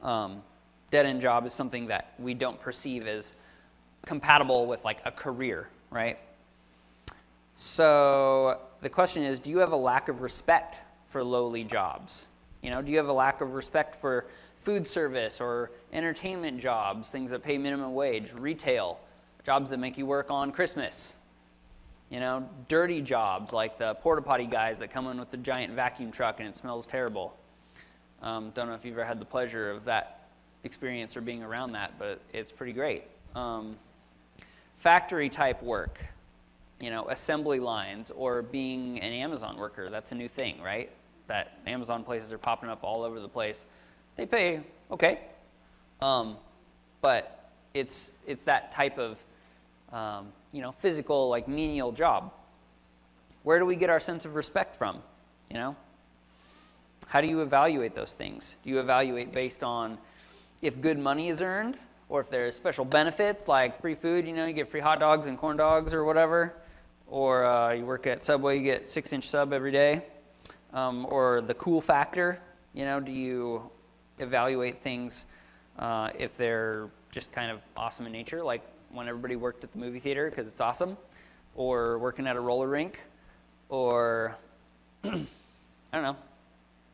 Um, 0.02 0.42
dead 0.90 1.06
end 1.06 1.20
job 1.20 1.46
is 1.46 1.52
something 1.52 1.86
that 1.88 2.12
we 2.18 2.34
don't 2.34 2.60
perceive 2.60 3.06
as 3.06 3.32
compatible 4.06 4.66
with 4.66 4.84
like 4.84 5.00
a 5.04 5.10
career, 5.10 5.68
right? 5.90 6.18
So 7.56 8.60
the 8.82 8.88
question 8.88 9.22
is 9.22 9.40
do 9.40 9.50
you 9.50 9.58
have 9.58 9.72
a 9.72 9.76
lack 9.76 10.08
of 10.08 10.20
respect 10.20 10.80
for 11.08 11.24
lowly 11.24 11.64
jobs? 11.64 12.26
You 12.62 12.70
know, 12.70 12.82
do 12.82 12.92
you 12.92 12.98
have 12.98 13.08
a 13.08 13.12
lack 13.12 13.40
of 13.40 13.54
respect 13.54 13.96
for 13.96 14.26
food 14.58 14.86
service 14.88 15.40
or 15.40 15.70
entertainment 15.92 16.60
jobs, 16.60 17.08
things 17.08 17.30
that 17.30 17.42
pay 17.42 17.58
minimum 17.58 17.94
wage, 17.94 18.32
retail, 18.32 18.98
jobs 19.44 19.70
that 19.70 19.78
make 19.78 19.96
you 19.96 20.06
work 20.06 20.30
on 20.30 20.52
Christmas? 20.52 21.14
You 22.10 22.20
know, 22.20 22.48
dirty 22.68 23.02
jobs 23.02 23.52
like 23.52 23.78
the 23.78 23.94
porta 23.94 24.22
potty 24.22 24.46
guys 24.46 24.78
that 24.78 24.92
come 24.92 25.08
in 25.08 25.18
with 25.18 25.30
the 25.30 25.36
giant 25.36 25.72
vacuum 25.72 26.12
truck 26.12 26.38
and 26.38 26.48
it 26.48 26.56
smells 26.56 26.86
terrible. 26.86 27.36
Um, 28.22 28.50
don't 28.54 28.68
know 28.68 28.74
if 28.74 28.84
you've 28.84 28.96
ever 28.96 29.04
had 29.04 29.20
the 29.20 29.24
pleasure 29.24 29.70
of 29.70 29.84
that 29.84 30.15
experience 30.66 31.16
or 31.16 31.22
being 31.22 31.42
around 31.42 31.72
that, 31.72 31.98
but 31.98 32.20
it's 32.32 32.52
pretty 32.52 32.72
great. 32.72 33.04
Um, 33.34 33.76
factory 34.76 35.28
type 35.28 35.62
work, 35.62 35.98
you 36.80 36.90
know, 36.90 37.08
assembly 37.08 37.60
lines, 37.60 38.10
or 38.14 38.42
being 38.42 39.00
an 39.00 39.12
Amazon 39.12 39.56
worker. 39.56 39.88
That's 39.88 40.12
a 40.12 40.14
new 40.14 40.28
thing, 40.28 40.60
right? 40.60 40.90
That 41.28 41.58
Amazon 41.66 42.04
places 42.04 42.32
are 42.32 42.38
popping 42.38 42.68
up 42.68 42.80
all 42.82 43.02
over 43.02 43.20
the 43.20 43.28
place. 43.28 43.64
They 44.16 44.26
pay 44.26 44.60
okay, 44.90 45.20
um, 46.00 46.36
but 47.00 47.50
it's 47.74 48.12
it's 48.26 48.44
that 48.44 48.72
type 48.72 48.98
of 48.98 49.18
um, 49.92 50.28
you 50.52 50.62
know 50.62 50.72
physical 50.72 51.28
like 51.28 51.48
menial 51.48 51.92
job. 51.92 52.32
Where 53.42 53.58
do 53.58 53.66
we 53.66 53.76
get 53.76 53.90
our 53.90 54.00
sense 54.00 54.24
of 54.24 54.34
respect 54.34 54.76
from? 54.76 55.02
You 55.50 55.54
know, 55.54 55.76
how 57.06 57.20
do 57.20 57.28
you 57.28 57.42
evaluate 57.42 57.94
those 57.94 58.12
things? 58.12 58.56
Do 58.64 58.70
you 58.70 58.80
evaluate 58.80 59.32
based 59.32 59.62
on 59.62 59.98
if 60.62 60.80
good 60.80 60.98
money 60.98 61.28
is 61.28 61.42
earned, 61.42 61.76
or 62.08 62.20
if 62.20 62.30
there's 62.30 62.54
special 62.54 62.84
benefits 62.84 63.48
like 63.48 63.80
free 63.80 63.94
food, 63.94 64.26
you 64.26 64.32
know, 64.32 64.46
you 64.46 64.52
get 64.52 64.68
free 64.68 64.80
hot 64.80 65.00
dogs 65.00 65.26
and 65.26 65.38
corn 65.38 65.56
dogs 65.56 65.92
or 65.92 66.04
whatever, 66.04 66.54
or 67.06 67.44
uh, 67.44 67.72
you 67.72 67.84
work 67.84 68.06
at 68.06 68.24
Subway, 68.24 68.58
you 68.58 68.64
get 68.64 68.88
six 68.88 69.12
inch 69.12 69.28
sub 69.28 69.52
every 69.52 69.72
day, 69.72 70.02
um, 70.72 71.06
or 71.10 71.40
the 71.40 71.54
cool 71.54 71.80
factor, 71.80 72.40
you 72.74 72.84
know, 72.84 73.00
do 73.00 73.12
you 73.12 73.62
evaluate 74.18 74.78
things 74.78 75.26
uh, 75.78 76.10
if 76.18 76.36
they're 76.36 76.88
just 77.10 77.32
kind 77.32 77.50
of 77.50 77.62
awesome 77.76 78.06
in 78.06 78.12
nature, 78.12 78.42
like 78.42 78.62
when 78.92 79.08
everybody 79.08 79.36
worked 79.36 79.64
at 79.64 79.72
the 79.72 79.78
movie 79.78 80.00
theater 80.00 80.30
because 80.30 80.46
it's 80.46 80.60
awesome, 80.60 80.96
or 81.54 81.98
working 81.98 82.26
at 82.26 82.36
a 82.36 82.40
roller 82.40 82.68
rink, 82.68 83.00
or 83.68 84.36
I 85.04 85.08
don't 85.92 86.02
know, 86.02 86.16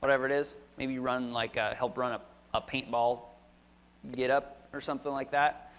whatever 0.01 0.27
it 0.27 0.33
is. 0.33 0.55
Maybe 0.79 0.98
run 0.98 1.33
like 1.33 1.57
uh, 1.57 1.75
help 1.75 1.98
run 1.98 2.12
a, 2.12 2.20
a 2.55 2.61
paintball 2.61 3.20
get 4.15 4.31
up 4.31 4.69
or 4.73 4.81
something 4.81 5.12
like 5.12 5.31
that. 5.31 5.73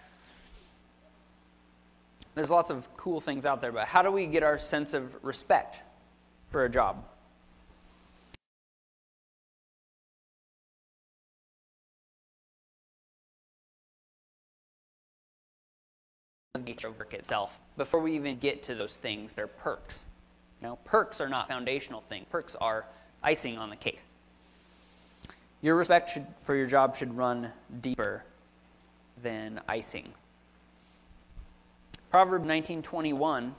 There's 2.35 2.49
lots 2.49 2.69
of 2.69 2.87
cool 2.97 3.21
things 3.21 3.45
out 3.45 3.61
there, 3.61 3.71
but 3.71 3.87
how 3.87 4.01
do 4.01 4.11
we 4.11 4.25
get 4.25 4.43
our 4.43 4.57
sense 4.57 4.93
of 4.93 5.15
respect 5.23 5.81
for 6.47 6.65
a 6.65 6.69
job? 6.69 7.03
nature 16.65 16.87
of 16.87 16.97
work 16.97 17.13
itself. 17.13 17.59
Before 17.77 17.99
we 17.99 18.15
even 18.15 18.37
get 18.37 18.63
to 18.63 18.75
those 18.75 18.95
things, 18.95 19.33
they're 19.35 19.47
perks. 19.47 20.05
You 20.61 20.77
perks 20.85 21.19
are 21.19 21.27
not 21.27 21.47
foundational 21.47 22.01
things. 22.07 22.25
Perks 22.29 22.55
are 22.55 22.85
icing 23.21 23.57
on 23.57 23.69
the 23.69 23.75
cake. 23.75 23.99
Your 25.63 25.77
respect 25.77 26.09
should, 26.09 26.27
for 26.37 26.55
your 26.55 26.67
job 26.67 26.95
should 26.95 27.15
run 27.15 27.51
deeper 27.81 28.25
than 29.23 29.61
icing. 29.67 30.13
Proverb 32.11 32.43
19:21 32.43 33.55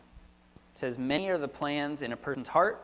says, 0.75 0.99
"Many 0.99 1.31
are 1.31 1.38
the 1.38 1.49
plans 1.49 2.03
in 2.03 2.12
a 2.12 2.17
person's 2.17 2.49
heart, 2.49 2.81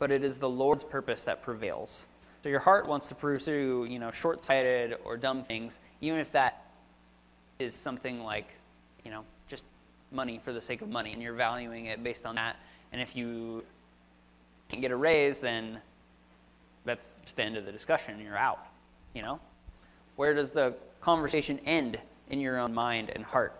but 0.00 0.10
it 0.10 0.24
is 0.24 0.40
the 0.40 0.48
Lord's 0.48 0.82
purpose 0.82 1.22
that 1.22 1.42
prevails." 1.42 2.08
So 2.42 2.48
your 2.48 2.58
heart 2.58 2.86
wants 2.86 3.06
to 3.08 3.14
pursue, 3.14 3.86
you 3.88 4.00
know, 4.00 4.10
short-sighted 4.10 4.98
or 5.04 5.16
dumb 5.16 5.44
things, 5.44 5.78
even 6.00 6.18
if 6.18 6.32
that 6.32 6.64
is 7.60 7.74
something 7.74 8.20
like, 8.24 8.48
you 9.04 9.12
know, 9.12 9.24
just 9.46 9.64
money 10.10 10.38
for 10.38 10.52
the 10.52 10.60
sake 10.60 10.82
of 10.82 10.88
money, 10.88 11.12
and 11.12 11.22
you're 11.22 11.34
valuing 11.34 11.86
it 11.86 12.02
based 12.02 12.26
on 12.26 12.34
that. 12.34 12.56
And 12.90 13.00
if 13.00 13.14
you 13.14 13.64
can't 14.68 14.82
get 14.82 14.90
a 14.90 14.96
raise, 14.96 15.38
then 15.38 15.80
that's 16.86 17.10
the 17.34 17.42
end 17.42 17.56
of 17.56 17.66
the 17.66 17.72
discussion. 17.72 18.18
You're 18.20 18.38
out. 18.38 18.66
You 19.12 19.22
know, 19.22 19.40
where 20.14 20.32
does 20.32 20.50
the 20.50 20.74
conversation 21.00 21.58
end 21.66 21.98
in 22.30 22.40
your 22.40 22.58
own 22.58 22.72
mind 22.72 23.10
and 23.14 23.24
heart 23.24 23.54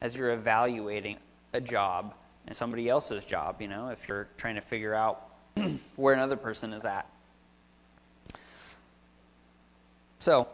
as 0.00 0.16
you're 0.16 0.32
evaluating 0.32 1.16
a 1.54 1.60
job 1.60 2.14
and 2.46 2.54
somebody 2.54 2.88
else's 2.88 3.24
job? 3.24 3.62
You 3.62 3.68
know, 3.68 3.88
if 3.88 4.08
you're 4.08 4.28
trying 4.36 4.56
to 4.56 4.60
figure 4.60 4.94
out 4.94 5.28
where 5.96 6.12
another 6.12 6.36
person 6.36 6.72
is 6.72 6.84
at. 6.84 7.06
So, 10.18 10.48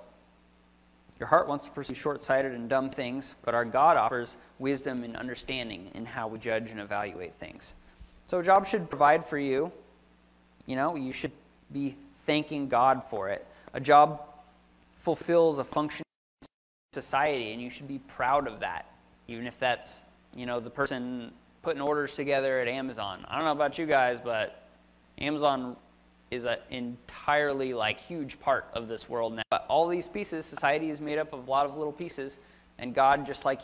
your 1.19 1.29
heart 1.29 1.49
wants 1.49 1.67
to 1.67 1.71
pursue 1.71 1.95
short 1.95 2.25
sighted 2.25 2.53
and 2.53 2.69
dumb 2.69 2.91
things, 2.91 3.37
but 3.45 3.55
our 3.55 3.65
God 3.65 3.97
offers 3.97 4.37
wisdom 4.59 5.05
and 5.05 5.17
understanding 5.17 5.91
in 5.95 6.05
how 6.05 6.27
we 6.27 6.39
judge 6.39 6.73
and 6.73 6.81
evaluate 6.81 7.35
things. 7.37 7.75
So, 8.27 8.41
a 8.41 8.43
job 8.43 8.67
should 8.67 8.91
provide 8.91 9.25
for 9.25 9.39
you. 9.39 9.73
You 10.67 10.77
know, 10.77 10.95
you 10.95 11.11
should 11.11 11.33
be 11.73 11.97
thanking 12.25 12.69
God 12.69 13.03
for 13.05 13.29
it. 13.29 13.47
A 13.75 13.81
job 13.81 14.23
fulfills 14.97 15.59
a 15.59 15.65
function 15.65 16.05
in 16.43 16.47
society, 16.93 17.53
and 17.53 17.61
you 17.61 17.71
should 17.71 17.89
be 17.89 17.99
proud 17.99 18.47
of 18.47 18.61
that, 18.61 18.87
even 19.29 19.47
if 19.47 19.59
that's, 19.59 20.01
you 20.35 20.47
know, 20.47 20.61
the 20.61 20.71
person 20.71 21.33
putting 21.63 21.81
orders 21.81 22.15
together 22.15 22.61
at 22.61 22.69
Amazon. 22.69 23.25
I 23.29 23.37
don't 23.37 23.45
know 23.45 23.53
about 23.53 23.79
you 23.79 23.87
guys, 23.87 24.19
but 24.23 24.69
Amazon 25.19 25.77
is 26.31 26.45
an 26.45 26.59
entirely 26.71 27.75
like 27.75 28.01
huge 28.01 28.41
part 28.41 28.67
of 28.73 28.89
this 28.89 29.09
world 29.09 29.35
now. 29.35 29.43
But 29.51 29.67
all 29.69 29.87
these 29.87 30.09
pieces, 30.09 30.47
society 30.47 30.91
is 30.91 31.01
made 31.01 31.19
up 31.19 31.33
of 31.33 31.47
a 31.47 31.51
lot 31.51 31.67
of 31.67 31.77
little 31.77 31.93
pieces, 31.93 32.39
and 32.79 32.95
God, 32.95 33.27
just 33.27 33.45
like 33.45 33.61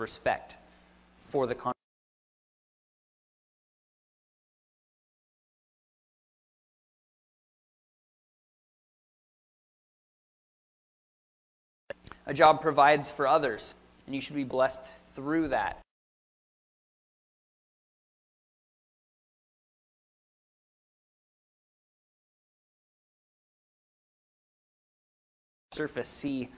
respect 0.00 0.56
for 1.16 1.46
the 1.46 1.54
con- 1.54 1.72
A 12.26 12.34
job 12.34 12.60
provides 12.60 13.10
for 13.10 13.26
others, 13.26 13.74
and 14.04 14.14
you 14.14 14.20
should 14.20 14.36
be 14.36 14.44
blessed 14.44 14.80
through 15.14 15.48
that. 15.48 15.80
Surface 25.72 26.08
see 26.08 26.50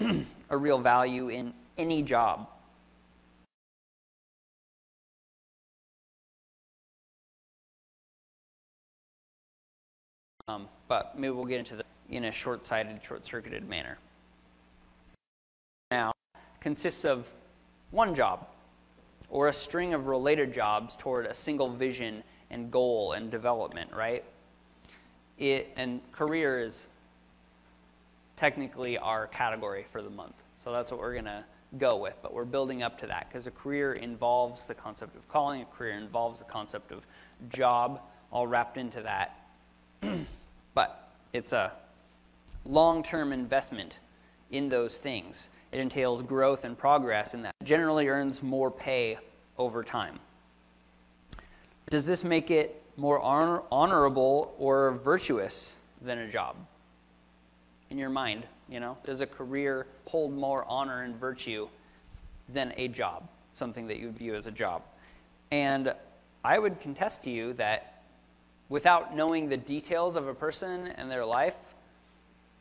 a 0.50 0.56
real 0.56 0.78
value 0.78 1.28
in 1.28 1.54
any 1.78 2.02
job. 2.02 2.48
Um, 10.46 10.68
but 10.88 11.18
maybe 11.18 11.32
we'll 11.32 11.46
get 11.46 11.58
into 11.58 11.76
the 11.76 11.84
in 12.10 12.24
a 12.26 12.30
short-sighted, 12.30 13.00
short-circuited 13.02 13.66
manner. 13.66 13.96
Now, 15.90 16.12
consists 16.60 17.06
of 17.06 17.32
one 17.92 18.14
job 18.14 18.46
or 19.30 19.48
a 19.48 19.52
string 19.52 19.94
of 19.94 20.06
related 20.06 20.52
jobs 20.52 20.96
toward 20.96 21.24
a 21.24 21.32
single 21.32 21.70
vision 21.70 22.22
and 22.50 22.70
goal 22.70 23.12
and 23.12 23.30
development, 23.30 23.90
right? 23.94 24.22
It, 25.38 25.72
and 25.76 26.00
career 26.12 26.60
is 26.60 26.86
technically 28.36 28.98
our 28.98 29.28
category 29.28 29.86
for 29.90 30.02
the 30.02 30.10
month. 30.10 30.34
So 30.62 30.72
that's 30.72 30.90
what 30.90 31.00
we're 31.00 31.14
going 31.14 31.24
to 31.24 31.44
go 31.78 31.96
with. 31.96 32.14
But 32.22 32.34
we're 32.34 32.44
building 32.44 32.82
up 32.82 32.98
to 33.00 33.06
that 33.06 33.28
because 33.28 33.46
a 33.46 33.50
career 33.50 33.94
involves 33.94 34.66
the 34.66 34.74
concept 34.74 35.16
of 35.16 35.26
calling, 35.28 35.62
a 35.62 35.64
career 35.64 35.94
involves 35.94 36.38
the 36.38 36.44
concept 36.44 36.92
of 36.92 37.06
job, 37.48 38.00
all 38.30 38.46
wrapped 38.46 38.76
into 38.76 39.00
that. 39.02 39.38
but 40.74 41.10
it's 41.32 41.52
a 41.52 41.72
long 42.64 43.02
term 43.02 43.32
investment 43.32 43.98
in 44.50 44.68
those 44.68 44.96
things. 44.96 45.50
It 45.72 45.80
entails 45.80 46.22
growth 46.22 46.64
and 46.64 46.78
progress, 46.78 47.34
and 47.34 47.44
that 47.44 47.52
generally 47.64 48.08
earns 48.08 48.42
more 48.42 48.70
pay 48.70 49.18
over 49.58 49.82
time. 49.82 50.18
Does 51.90 52.06
this 52.06 52.24
make 52.24 52.50
it 52.50 52.82
more 52.96 53.20
honor- 53.20 53.62
honorable 53.70 54.54
or 54.58 54.92
virtuous 54.92 55.76
than 56.00 56.18
a 56.18 56.28
job? 56.28 56.56
In 57.90 57.98
your 57.98 58.10
mind, 58.10 58.46
you 58.68 58.80
know, 58.80 58.96
does 59.04 59.20
a 59.20 59.26
career 59.26 59.86
hold 60.06 60.32
more 60.32 60.64
honor 60.68 61.02
and 61.02 61.14
virtue 61.16 61.68
than 62.48 62.72
a 62.76 62.88
job, 62.88 63.28
something 63.54 63.86
that 63.88 63.98
you 63.98 64.10
view 64.10 64.34
as 64.34 64.46
a 64.46 64.50
job? 64.50 64.82
And 65.50 65.94
I 66.44 66.58
would 66.58 66.80
contest 66.80 67.22
to 67.24 67.30
you 67.30 67.52
that 67.54 67.93
without 68.68 69.14
knowing 69.16 69.48
the 69.48 69.56
details 69.56 70.16
of 70.16 70.28
a 70.28 70.34
person 70.34 70.88
and 70.96 71.10
their 71.10 71.24
life 71.24 71.56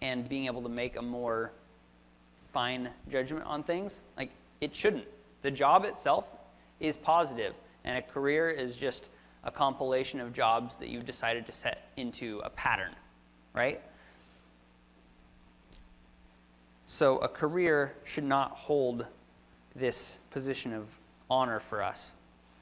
and 0.02 0.28
being 0.28 0.46
able 0.46 0.62
to 0.62 0.70
make 0.70 0.98
a 0.98 1.02
more 1.02 1.52
fine 2.52 2.90
judgment 3.10 3.46
on 3.46 3.64
things, 3.64 4.02
like 4.18 4.30
it 4.62 4.76
shouldn't. 4.76 5.08
The 5.42 5.52
job 5.52 5.86
itself 5.86 6.28
is 6.80 6.98
positive, 6.98 7.54
and 7.84 7.98
a 7.98 8.02
career 8.02 8.50
is 8.50 8.76
just 8.76 9.10
a 9.44 9.52
compilation 9.52 10.20
of 10.20 10.34
jobs 10.34 10.76
that 10.78 10.90
you've 10.90 11.06
decided 11.06 11.46
to 11.46 11.52
set 11.52 11.90
into 11.98 12.42
a 12.44 12.50
pattern, 12.50 12.92
right? 13.54 13.82
So 16.86 17.18
a 17.18 17.28
career 17.28 17.94
should 18.04 18.24
not 18.24 18.52
hold 18.52 19.06
this 19.76 20.20
position 20.32 20.74
of 20.74 20.86
honor 21.30 21.60
for 21.60 21.82
us 21.82 22.12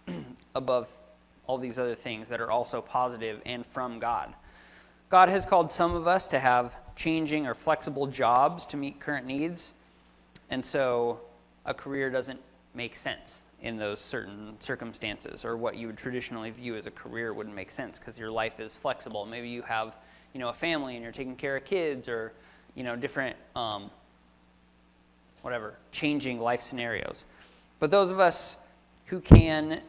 above 0.55 0.87
all 1.51 1.57
these 1.57 1.77
other 1.77 1.95
things 1.95 2.29
that 2.29 2.39
are 2.39 2.49
also 2.49 2.81
positive 2.81 3.41
and 3.45 3.65
from 3.65 3.99
God. 3.99 4.33
God 5.09 5.27
has 5.27 5.45
called 5.45 5.69
some 5.69 5.93
of 5.93 6.07
us 6.07 6.25
to 6.27 6.39
have 6.39 6.77
changing 6.95 7.45
or 7.45 7.53
flexible 7.53 8.07
jobs 8.07 8.65
to 8.67 8.77
meet 8.77 9.01
current 9.01 9.27
needs, 9.27 9.73
and 10.49 10.63
so 10.63 11.19
a 11.65 11.73
career 11.73 12.09
doesn't 12.09 12.39
make 12.73 12.95
sense 12.95 13.41
in 13.61 13.75
those 13.75 13.99
certain 13.99 14.55
circumstances, 14.61 15.43
or 15.43 15.57
what 15.57 15.75
you 15.75 15.87
would 15.87 15.97
traditionally 15.97 16.51
view 16.51 16.77
as 16.77 16.87
a 16.87 16.91
career 16.91 17.33
wouldn't 17.33 17.53
make 17.53 17.69
sense 17.69 17.99
because 17.99 18.17
your 18.17 18.31
life 18.31 18.61
is 18.61 18.73
flexible. 18.73 19.25
Maybe 19.25 19.49
you 19.49 19.61
have, 19.63 19.97
you 20.31 20.39
know, 20.39 20.47
a 20.47 20.53
family 20.53 20.95
and 20.95 21.03
you're 21.03 21.11
taking 21.11 21.35
care 21.35 21.57
of 21.57 21.65
kids, 21.65 22.07
or 22.07 22.31
you 22.75 22.85
know, 22.85 22.95
different, 22.95 23.35
um, 23.57 23.91
whatever, 25.41 25.73
changing 25.91 26.39
life 26.39 26.61
scenarios. 26.61 27.25
But 27.79 27.91
those 27.91 28.09
of 28.09 28.21
us 28.21 28.55
who 29.07 29.19
can 29.19 29.81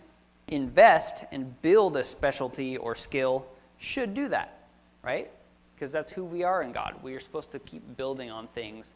invest 0.53 1.25
and 1.33 1.61
build 1.63 1.97
a 1.97 2.03
specialty 2.03 2.77
or 2.77 2.95
skill 2.95 3.47
should 3.79 4.15
do 4.15 4.29
that, 4.29 4.67
right? 5.03 5.31
Because 5.75 5.91
that's 5.91 6.13
who 6.13 6.25
we 6.25 6.45
are 6.45 6.63
in 6.63 6.73
God. 6.73 6.95
We 7.03 7.15
are 7.15 7.21
supposed 7.21 7.51
to 7.53 7.59
keep 7.59 7.97
building 7.97 8.31
on 8.31 8.47
things 8.49 8.95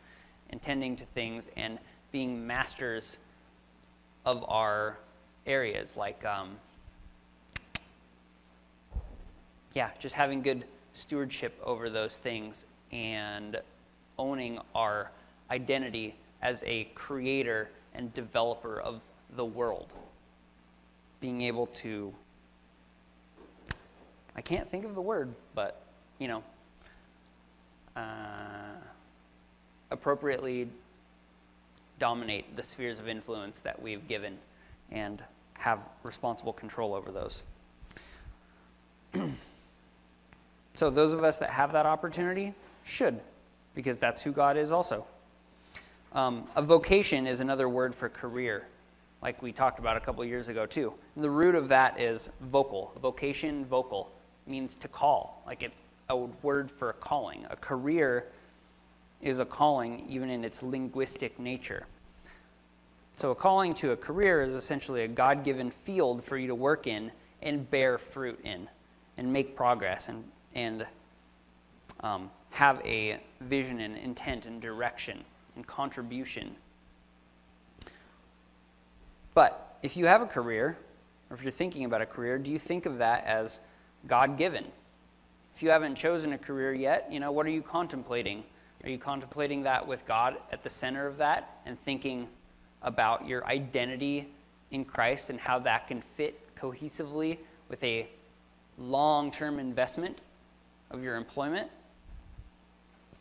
and 0.50 0.60
tending 0.62 0.96
to 0.96 1.04
things 1.06 1.48
and 1.56 1.78
being 2.12 2.46
masters 2.46 3.16
of 4.24 4.44
our 4.48 4.98
areas, 5.46 5.96
like, 5.96 6.24
um, 6.24 6.56
yeah, 9.74 9.90
just 9.98 10.14
having 10.14 10.42
good 10.42 10.64
stewardship 10.92 11.58
over 11.64 11.90
those 11.90 12.16
things 12.16 12.66
and 12.92 13.60
owning 14.18 14.58
our 14.74 15.10
identity 15.50 16.14
as 16.42 16.62
a 16.66 16.84
creator 16.94 17.70
and 17.94 18.12
developer 18.14 18.80
of 18.80 19.00
the 19.36 19.44
world 19.44 19.92
being 21.26 21.42
able 21.42 21.66
to, 21.66 22.14
I 24.36 24.40
can't 24.40 24.70
think 24.70 24.84
of 24.84 24.94
the 24.94 25.00
word, 25.00 25.34
but, 25.56 25.82
you 26.20 26.28
know, 26.28 26.44
uh, 27.96 28.76
appropriately 29.90 30.68
dominate 31.98 32.54
the 32.54 32.62
spheres 32.62 33.00
of 33.00 33.08
influence 33.08 33.58
that 33.58 33.82
we've 33.82 34.06
given 34.06 34.38
and 34.92 35.20
have 35.54 35.80
responsible 36.04 36.52
control 36.52 36.94
over 36.94 37.10
those. 37.10 37.42
So, 40.74 40.90
those 40.90 41.14
of 41.14 41.24
us 41.24 41.38
that 41.38 41.48
have 41.48 41.72
that 41.72 41.86
opportunity 41.86 42.52
should, 42.84 43.18
because 43.74 43.96
that's 43.96 44.22
who 44.22 44.30
God 44.30 44.58
is 44.58 44.72
also. 44.72 45.06
Um, 46.12 46.46
a 46.54 46.60
vocation 46.60 47.26
is 47.26 47.40
another 47.40 47.66
word 47.66 47.94
for 47.94 48.10
career, 48.10 48.66
like 49.26 49.42
we 49.42 49.50
talked 49.50 49.80
about 49.80 49.96
a 49.96 50.00
couple 50.00 50.24
years 50.24 50.48
ago, 50.48 50.66
too. 50.66 50.94
And 51.16 51.24
the 51.24 51.28
root 51.28 51.56
of 51.56 51.66
that 51.66 52.00
is 52.00 52.30
vocal. 52.42 52.92
Vocation, 53.02 53.64
vocal, 53.64 54.12
means 54.46 54.76
to 54.76 54.86
call, 54.86 55.42
like 55.44 55.64
it's 55.64 55.82
a 56.10 56.16
word 56.16 56.70
for 56.70 56.90
a 56.90 56.92
calling. 56.92 57.44
A 57.50 57.56
career 57.56 58.28
is 59.20 59.40
a 59.40 59.44
calling, 59.44 60.06
even 60.08 60.30
in 60.30 60.44
its 60.44 60.62
linguistic 60.62 61.40
nature. 61.40 61.88
So, 63.16 63.32
a 63.32 63.34
calling 63.34 63.72
to 63.74 63.90
a 63.90 63.96
career 63.96 64.44
is 64.44 64.54
essentially 64.54 65.02
a 65.02 65.08
God 65.08 65.42
given 65.42 65.72
field 65.72 66.22
for 66.22 66.38
you 66.38 66.46
to 66.46 66.54
work 66.54 66.86
in 66.86 67.10
and 67.42 67.68
bear 67.68 67.98
fruit 67.98 68.38
in 68.44 68.68
and 69.16 69.32
make 69.32 69.56
progress 69.56 70.08
and, 70.08 70.22
and 70.54 70.86
um, 72.00 72.30
have 72.50 72.80
a 72.84 73.18
vision 73.40 73.80
and 73.80 73.96
intent 73.96 74.46
and 74.46 74.62
direction 74.62 75.24
and 75.56 75.66
contribution. 75.66 76.54
But 79.36 79.76
if 79.82 79.98
you 79.98 80.06
have 80.06 80.22
a 80.22 80.26
career, 80.26 80.78
or 81.28 81.36
if 81.36 81.42
you're 81.42 81.52
thinking 81.52 81.84
about 81.84 82.00
a 82.00 82.06
career, 82.06 82.38
do 82.38 82.50
you 82.50 82.58
think 82.58 82.86
of 82.86 82.96
that 82.98 83.26
as 83.26 83.60
God 84.06 84.38
given? 84.38 84.64
If 85.54 85.62
you 85.62 85.68
haven't 85.68 85.96
chosen 85.96 86.32
a 86.32 86.38
career 86.38 86.72
yet, 86.72 87.12
you 87.12 87.20
know, 87.20 87.30
what 87.32 87.44
are 87.44 87.50
you 87.50 87.60
contemplating? 87.60 88.44
Are 88.82 88.88
you 88.88 88.96
contemplating 88.96 89.64
that 89.64 89.86
with 89.86 90.06
God 90.06 90.38
at 90.50 90.62
the 90.62 90.70
center 90.70 91.06
of 91.06 91.18
that 91.18 91.60
and 91.66 91.78
thinking 91.78 92.28
about 92.80 93.28
your 93.28 93.44
identity 93.44 94.26
in 94.70 94.86
Christ 94.86 95.28
and 95.28 95.38
how 95.38 95.58
that 95.58 95.86
can 95.86 96.00
fit 96.00 96.40
cohesively 96.56 97.36
with 97.68 97.84
a 97.84 98.08
long 98.78 99.30
term 99.30 99.58
investment 99.58 100.18
of 100.90 101.02
your 101.02 101.14
employment? 101.14 101.70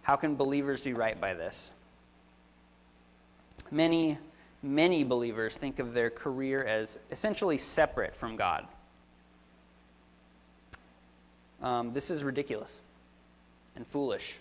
How 0.02 0.16
can 0.16 0.38
believers 0.38 0.80
do 0.80 0.96
right 0.96 1.20
by 1.20 1.34
this? 1.34 1.72
Many, 3.70 4.18
many 4.66 5.04
believers 5.04 5.56
think 5.56 5.80
of 5.80 5.94
their 5.94 6.10
career 6.10 6.64
as 6.64 6.98
essentially 7.12 7.58
separate 7.58 8.16
from 8.16 8.36
God. 8.36 8.68
Um, 11.62 11.94
this 11.94 12.10
is 12.10 12.24
ridiculous 12.24 12.80
and 13.76 13.86
foolish 13.86 14.36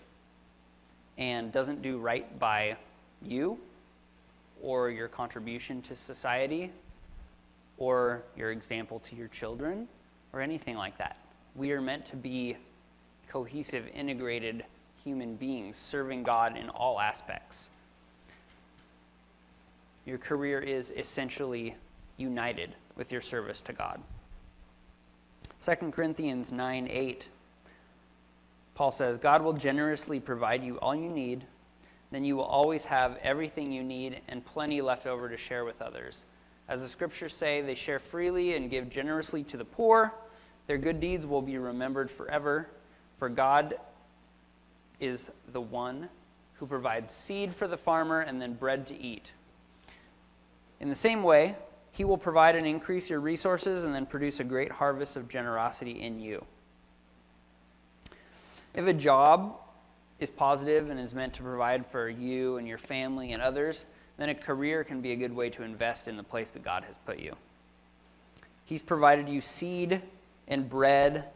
and 1.17 1.51
doesn't 1.51 1.81
do 1.81 1.97
right 1.97 2.39
by 2.39 2.75
you 3.21 3.57
or 4.61 4.89
your 4.89 5.07
contribution 5.07 5.81
to 5.83 5.95
society 5.95 6.71
or 7.77 8.23
your 8.35 8.51
example 8.51 8.99
to 8.99 9.15
your 9.15 9.27
children 9.27 9.87
or 10.33 10.41
anything 10.41 10.75
like 10.75 10.97
that. 10.97 11.17
We 11.55 11.71
are 11.71 11.81
meant 11.81 12.05
to 12.07 12.15
be 12.15 12.57
cohesive, 13.29 13.87
integrated 13.93 14.65
human 15.03 15.35
beings 15.35 15.77
serving 15.77 16.23
God 16.23 16.57
in 16.57 16.69
all 16.69 16.99
aspects. 16.99 17.69
Your 20.05 20.17
career 20.17 20.59
is 20.59 20.91
essentially 20.91 21.75
united 22.17 22.75
with 22.95 23.11
your 23.11 23.21
service 23.21 23.61
to 23.61 23.73
God. 23.73 24.01
2 25.61 25.91
Corinthians 25.91 26.51
9 26.51 26.87
8, 26.89 27.29
Paul 28.75 28.91
says, 28.91 29.17
God 29.17 29.41
will 29.41 29.53
generously 29.53 30.19
provide 30.19 30.63
you 30.63 30.79
all 30.79 30.95
you 30.95 31.09
need 31.09 31.45
then 32.15 32.23
you 32.23 32.37
will 32.37 32.45
always 32.45 32.85
have 32.85 33.17
everything 33.23 33.73
you 33.73 33.83
need 33.83 34.21
and 34.29 34.45
plenty 34.45 34.81
left 34.81 35.05
over 35.05 35.27
to 35.27 35.35
share 35.35 35.65
with 35.65 35.81
others. 35.81 36.23
As 36.69 36.81
the 36.81 36.87
scriptures 36.87 37.33
say, 37.33 37.61
they 37.61 37.75
share 37.75 37.99
freely 37.99 38.55
and 38.55 38.69
give 38.69 38.89
generously 38.89 39.43
to 39.43 39.57
the 39.57 39.65
poor. 39.65 40.13
Their 40.67 40.77
good 40.77 41.01
deeds 41.01 41.27
will 41.27 41.41
be 41.41 41.57
remembered 41.57 42.09
forever, 42.09 42.69
for 43.17 43.29
God 43.29 43.75
is 45.01 45.29
the 45.51 45.59
one 45.59 46.07
who 46.53 46.65
provides 46.65 47.13
seed 47.13 47.53
for 47.53 47.67
the 47.67 47.75
farmer 47.75 48.21
and 48.21 48.41
then 48.41 48.53
bread 48.53 48.87
to 48.87 48.97
eat. 48.97 49.31
In 50.85 50.89
the 50.89 50.95
same 50.95 51.23
way, 51.23 51.55
he 51.93 52.05
will 52.05 52.19
provide 52.19 52.55
and 52.55 52.67
increase 52.67 53.09
your 53.09 53.19
resources 53.19 53.85
and 53.85 53.95
then 53.95 54.05
produce 54.05 54.39
a 54.39 54.43
great 54.43 54.71
harvest 54.71 55.15
of 55.15 55.27
generosity 55.27 55.99
in 55.99 56.19
you. 56.19 56.45
If 58.75 58.85
a 58.85 58.93
job 58.93 59.55
is 60.19 60.29
positive 60.29 60.91
and 60.91 60.99
is 60.99 61.11
meant 61.11 61.33
to 61.33 61.41
provide 61.41 61.87
for 61.87 62.07
you 62.07 62.57
and 62.57 62.67
your 62.67 62.77
family 62.77 63.31
and 63.31 63.41
others, 63.41 63.87
then 64.17 64.29
a 64.29 64.35
career 64.35 64.83
can 64.83 65.01
be 65.01 65.11
a 65.11 65.15
good 65.15 65.35
way 65.35 65.49
to 65.49 65.63
invest 65.63 66.07
in 66.07 66.17
the 66.17 66.23
place 66.23 66.51
that 66.51 66.63
God 66.63 66.83
has 66.83 66.93
put 67.03 67.17
you. 67.17 67.35
He's 68.65 68.83
provided 68.83 69.27
you 69.27 69.41
seed 69.41 70.03
and 70.47 70.69
bread 70.69 71.29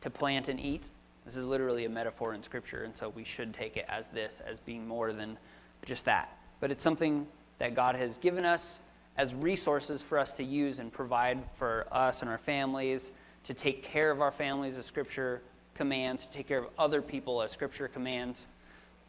to 0.00 0.08
plant 0.08 0.48
and 0.48 0.58
eat. 0.58 0.88
This 1.26 1.36
is 1.36 1.44
literally 1.44 1.84
a 1.84 1.90
metaphor 1.90 2.32
in 2.32 2.42
Scripture, 2.42 2.84
and 2.84 2.96
so 2.96 3.10
we 3.10 3.24
should 3.24 3.52
take 3.52 3.76
it 3.76 3.84
as 3.90 4.08
this, 4.08 4.40
as 4.46 4.58
being 4.60 4.88
more 4.88 5.12
than 5.12 5.36
just 5.84 6.06
that. 6.06 6.38
But 6.60 6.70
it's 6.70 6.82
something 6.82 7.26
that 7.58 7.74
God 7.74 7.96
has 7.96 8.18
given 8.18 8.44
us 8.44 8.78
as 9.16 9.34
resources 9.34 10.02
for 10.02 10.18
us 10.18 10.32
to 10.34 10.44
use 10.44 10.78
and 10.78 10.92
provide 10.92 11.38
for 11.56 11.86
us 11.90 12.22
and 12.22 12.30
our 12.30 12.38
families, 12.38 13.10
to 13.44 13.54
take 13.54 13.82
care 13.82 14.10
of 14.10 14.20
our 14.20 14.30
families, 14.30 14.76
as 14.76 14.86
Scripture 14.86 15.42
commands, 15.74 16.24
to 16.24 16.32
take 16.32 16.46
care 16.46 16.58
of 16.58 16.66
other 16.78 17.02
people 17.02 17.42
as 17.42 17.50
Scripture 17.50 17.88
commands. 17.88 18.46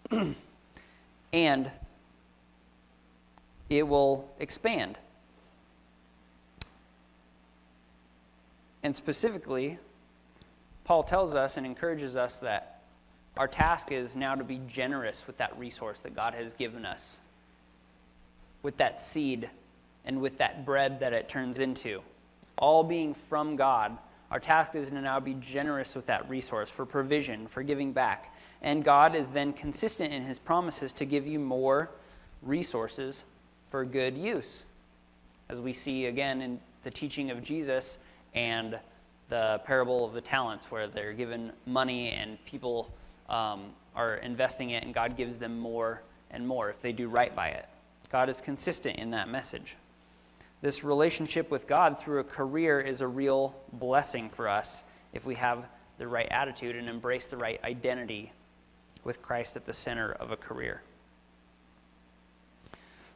and 1.34 1.72
it 3.70 3.84
will 3.84 4.30
expand. 4.40 4.98
And 8.82 8.96
specifically, 8.96 9.78
Paul 10.86 11.04
tells 11.04 11.36
us 11.36 11.58
and 11.58 11.66
encourages 11.66 12.16
us 12.16 12.40
that 12.40 12.82
our 13.38 13.48
task 13.48 13.92
is 13.92 14.16
now 14.16 14.36
to 14.36 14.44
be 14.44 14.60
generous 14.68 15.28
with 15.28 15.38
that 15.38 15.58
resource 15.60 16.00
that 16.00 16.16
God 16.16 16.34
has 16.34 16.52
given 16.54 16.86
us, 16.86 17.20
with 18.64 18.78
that 18.78 19.02
seed 19.02 19.50
and 20.06 20.22
with 20.22 20.38
that 20.38 20.66
bread 20.66 21.00
that 21.00 21.14
it 21.14 21.30
turns 21.30 21.60
into, 21.60 22.02
all 22.58 22.84
being 22.84 23.14
from 23.14 23.56
God 23.56 23.98
our 24.32 24.40
task 24.40 24.76
is 24.76 24.90
to 24.90 25.02
now 25.02 25.20
be 25.20 25.34
generous 25.36 25.96
with 25.96 26.06
that 26.06 26.30
resource 26.30 26.70
for 26.70 26.86
provision, 26.86 27.48
for 27.48 27.64
giving 27.64 27.92
back. 27.92 28.36
And 28.62 28.84
God 28.84 29.16
is 29.16 29.32
then 29.32 29.54
consistent 29.54 30.14
in 30.14 30.24
his 30.24 30.38
promises 30.38 30.94
to 30.94 31.06
give 31.06 31.26
you 31.26 31.40
more 31.40 31.90
resources 32.44 33.24
for 33.70 33.84
good 33.86 34.16
use. 34.16 34.66
As 35.50 35.60
we 35.60 35.74
see 35.74 36.06
again 36.06 36.42
in 36.42 36.60
the 36.84 36.92
teaching 36.92 37.32
of 37.32 37.44
Jesus 37.44 37.98
and 38.36 38.78
the 39.30 39.62
parable 39.66 40.06
of 40.06 40.14
the 40.14 40.22
talents, 40.22 40.70
where 40.70 40.88
they're 40.88 41.14
given 41.14 41.52
money 41.66 42.10
and 42.10 42.44
people 42.46 42.92
um, 43.30 43.72
are 43.96 44.16
investing 44.18 44.72
it, 44.72 44.84
and 44.84 44.94
God 44.94 45.18
gives 45.18 45.38
them 45.40 45.58
more 45.58 46.04
and 46.30 46.48
more 46.48 46.70
if 46.70 46.82
they 46.82 46.92
do 46.92 47.08
right 47.08 47.36
by 47.36 47.50
it. 47.50 47.68
God 48.12 48.30
is 48.30 48.42
consistent 48.42 48.98
in 48.98 49.12
that 49.12 49.30
message. 49.30 49.76
This 50.62 50.84
relationship 50.84 51.52
with 51.52 51.68
God 51.68 51.98
through 51.98 52.20
a 52.20 52.24
career 52.24 52.82
is 52.82 53.02
a 53.02 53.08
real 53.08 53.56
blessing 53.74 54.30
for 54.30 54.48
us 54.48 54.84
if 55.14 55.26
we 55.26 55.36
have 55.36 55.66
the 55.98 56.08
right 56.08 56.28
attitude 56.32 56.76
and 56.76 56.90
embrace 56.90 57.28
the 57.28 57.38
right 57.38 57.64
identity 57.64 58.32
with 59.04 59.22
Christ 59.22 59.56
at 59.56 59.66
the 59.66 59.74
center 59.74 60.12
of 60.14 60.32
a 60.32 60.38
career. 60.38 60.82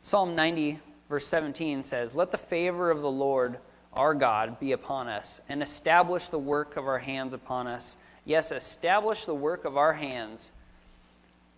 Psalm 0.01 0.35
90, 0.35 0.79
verse 1.09 1.25
17 1.27 1.83
says, 1.83 2.15
Let 2.15 2.31
the 2.31 2.37
favor 2.37 2.91
of 2.91 3.01
the 3.01 3.11
Lord 3.11 3.57
our 3.93 4.13
God 4.13 4.59
be 4.59 4.71
upon 4.71 5.07
us, 5.07 5.39
and 5.49 5.61
establish 5.61 6.29
the 6.29 6.39
work 6.39 6.77
of 6.77 6.87
our 6.87 6.99
hands 6.99 7.33
upon 7.33 7.67
us. 7.67 7.95
Yes, 8.25 8.51
establish 8.51 9.25
the 9.25 9.35
work 9.35 9.65
of 9.65 9.77
our 9.77 9.93
hands. 9.93 10.51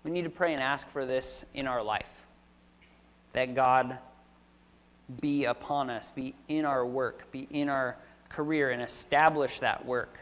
We 0.04 0.12
need 0.12 0.24
to 0.24 0.30
pray 0.30 0.54
and 0.54 0.62
ask 0.62 0.88
for 0.90 1.06
this 1.06 1.46
in 1.54 1.66
our 1.66 1.82
life. 1.82 2.15
That 3.36 3.54
God 3.54 3.98
be 5.20 5.44
upon 5.44 5.90
us, 5.90 6.12
be 6.12 6.34
in 6.48 6.64
our 6.64 6.86
work, 6.86 7.30
be 7.34 7.48
in 7.52 7.68
our 7.68 7.98
career, 8.30 8.72
and 8.72 8.82
establish 8.82 9.60
that 9.60 9.86
work. 9.86 10.18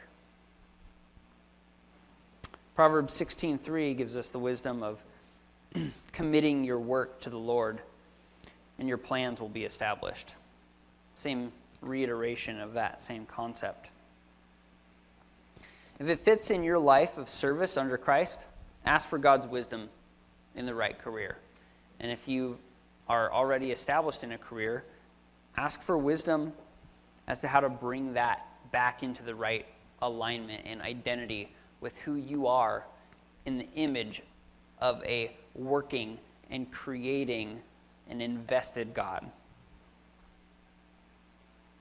Proverbs 2.75 3.13
16:3 3.13 3.95
gives 3.95 4.15
us 4.15 4.29
the 4.29 4.39
wisdom 4.39 4.81
of 4.81 5.03
committing 6.11 6.63
your 6.63 6.79
work 6.79 7.19
to 7.19 7.29
the 7.29 7.37
Lord, 7.37 7.81
and 8.79 8.87
your 8.87 8.97
plans 8.97 9.39
will 9.39 9.47
be 9.47 9.63
established. 9.63 10.33
Same 11.15 11.51
reiteration 11.81 12.59
of 12.59 12.73
that 12.73 12.99
same 13.03 13.27
concept. 13.27 13.89
If 15.99 16.07
it 16.07 16.17
fits 16.17 16.49
in 16.49 16.63
your 16.63 16.79
life 16.79 17.19
of 17.19 17.29
service 17.29 17.77
under 17.77 17.95
Christ, 17.95 18.47
ask 18.87 19.07
for 19.07 19.19
God's 19.19 19.45
wisdom 19.45 19.89
in 20.55 20.65
the 20.65 20.73
right 20.73 20.97
career. 20.97 21.37
And 21.99 22.11
if 22.11 22.27
you 22.27 22.57
are 23.07 23.31
already 23.31 23.71
established 23.71 24.23
in 24.23 24.31
a 24.31 24.37
career, 24.37 24.83
ask 25.57 25.81
for 25.81 25.97
wisdom 25.97 26.53
as 27.27 27.39
to 27.39 27.47
how 27.47 27.59
to 27.59 27.69
bring 27.69 28.13
that 28.13 28.47
back 28.71 29.03
into 29.03 29.23
the 29.23 29.35
right 29.35 29.65
alignment 30.01 30.63
and 30.65 30.81
identity 30.81 31.53
with 31.81 31.97
who 31.99 32.15
you 32.15 32.47
are 32.47 32.85
in 33.45 33.57
the 33.57 33.67
image 33.75 34.21
of 34.79 35.03
a 35.05 35.35
working 35.55 36.17
and 36.49 36.71
creating 36.71 37.61
and 38.09 38.21
invested 38.21 38.93
God. 38.93 39.29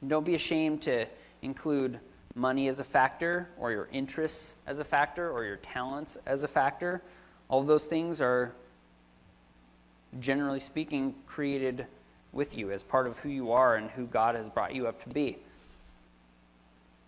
Don't 0.06 0.26
be 0.26 0.34
ashamed 0.34 0.82
to 0.82 1.06
include 1.42 1.98
money 2.34 2.68
as 2.68 2.80
a 2.80 2.84
factor, 2.84 3.48
or 3.58 3.70
your 3.72 3.88
interests 3.92 4.54
as 4.66 4.78
a 4.78 4.84
factor, 4.84 5.30
or 5.30 5.44
your 5.44 5.56
talents 5.56 6.16
as 6.26 6.44
a 6.44 6.48
factor. 6.48 7.02
All 7.48 7.62
those 7.62 7.84
things 7.84 8.20
are, 8.20 8.52
generally 10.20 10.60
speaking, 10.60 11.14
created 11.26 11.86
with 12.32 12.56
you 12.56 12.70
as 12.70 12.82
part 12.82 13.06
of 13.06 13.18
who 13.18 13.28
you 13.28 13.52
are 13.52 13.76
and 13.76 13.90
who 13.90 14.06
God 14.06 14.34
has 14.34 14.48
brought 14.48 14.74
you 14.74 14.86
up 14.86 15.02
to 15.04 15.08
be. 15.08 15.38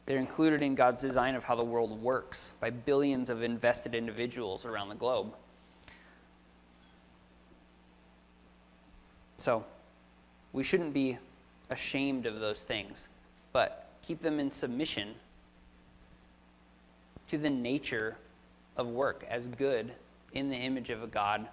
They're 0.06 0.18
included 0.18 0.62
in 0.62 0.74
God's 0.74 1.00
design 1.00 1.34
of 1.34 1.44
how 1.44 1.54
the 1.54 1.64
world 1.64 2.02
works 2.02 2.52
by 2.60 2.70
billions 2.70 3.30
of 3.30 3.42
invested 3.42 3.94
individuals 3.94 4.66
around 4.66 4.90
the 4.90 4.94
globe. 4.94 5.34
So, 9.38 9.64
we 10.52 10.62
shouldn't 10.62 10.94
be 10.94 11.18
ashamed 11.70 12.26
of 12.26 12.40
those 12.40 12.60
things, 12.60 13.08
but 13.52 13.88
keep 14.02 14.20
them 14.20 14.38
in 14.38 14.50
submission 14.50 15.14
to 17.28 17.38
the 17.38 17.50
nature 17.50 18.16
of 18.76 18.86
work 18.86 19.24
as 19.28 19.48
good 19.48 19.92
in 20.32 20.48
the 20.48 20.56
image 20.56 20.90
of 20.90 21.02
a 21.02 21.06
God 21.06 21.46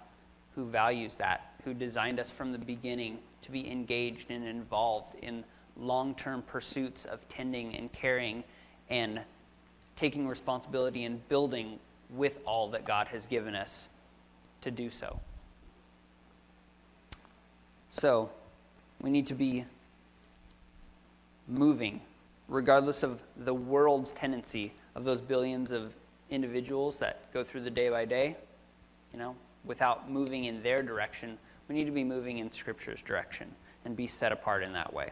who 0.54 0.64
values 0.66 1.16
that, 1.16 1.54
who 1.64 1.74
designed 1.74 2.20
us 2.20 2.30
from 2.30 2.52
the 2.52 2.58
beginning 2.58 3.18
to 3.42 3.50
be 3.50 3.70
engaged 3.70 4.30
and 4.30 4.46
involved 4.46 5.14
in 5.22 5.44
long 5.76 6.14
term 6.14 6.42
pursuits 6.42 7.04
of 7.04 7.26
tending 7.28 7.74
and 7.74 7.92
caring 7.92 8.44
and 8.90 9.20
taking 9.96 10.26
responsibility 10.26 11.04
and 11.04 11.26
building 11.28 11.78
with 12.10 12.38
all 12.44 12.70
that 12.70 12.84
God 12.84 13.08
has 13.08 13.26
given 13.26 13.54
us 13.54 13.88
to 14.60 14.70
do 14.70 14.90
so. 14.90 15.18
So, 17.90 18.30
we 19.00 19.10
need 19.10 19.26
to 19.26 19.34
be 19.34 19.64
moving, 21.48 22.00
regardless 22.48 23.02
of 23.02 23.22
the 23.36 23.54
world's 23.54 24.12
tendency 24.12 24.72
of 24.94 25.04
those 25.04 25.20
billions 25.20 25.72
of 25.72 25.94
individuals 26.30 26.98
that 26.98 27.32
go 27.32 27.44
through 27.44 27.62
the 27.62 27.70
day 27.70 27.88
by 27.88 28.04
day, 28.04 28.36
you 29.12 29.18
know, 29.18 29.36
without 29.64 30.10
moving 30.10 30.44
in 30.44 30.62
their 30.62 30.82
direction. 30.82 31.38
We 31.68 31.74
need 31.74 31.84
to 31.84 31.90
be 31.90 32.04
moving 32.04 32.38
in 32.38 32.50
Scripture's 32.50 33.02
direction 33.02 33.50
and 33.84 33.96
be 33.96 34.06
set 34.06 34.32
apart 34.32 34.62
in 34.62 34.72
that 34.72 34.92
way. 34.92 35.10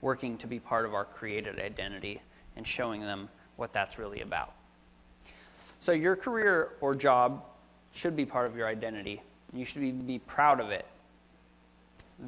Working 0.00 0.38
to 0.38 0.46
be 0.46 0.60
part 0.60 0.84
of 0.84 0.94
our 0.94 1.04
created 1.04 1.58
identity 1.58 2.20
and 2.56 2.66
showing 2.66 3.00
them 3.00 3.28
what 3.56 3.72
that's 3.72 3.98
really 3.98 4.20
about. 4.20 4.52
So, 5.80 5.92
your 5.92 6.16
career 6.16 6.70
or 6.80 6.94
job 6.94 7.44
should 7.92 8.16
be 8.16 8.26
part 8.26 8.46
of 8.46 8.56
your 8.56 8.66
identity. 8.66 9.22
You 9.52 9.64
should 9.64 9.80
be, 9.80 9.90
be 9.90 10.18
proud 10.18 10.60
of 10.60 10.70
it. 10.70 10.86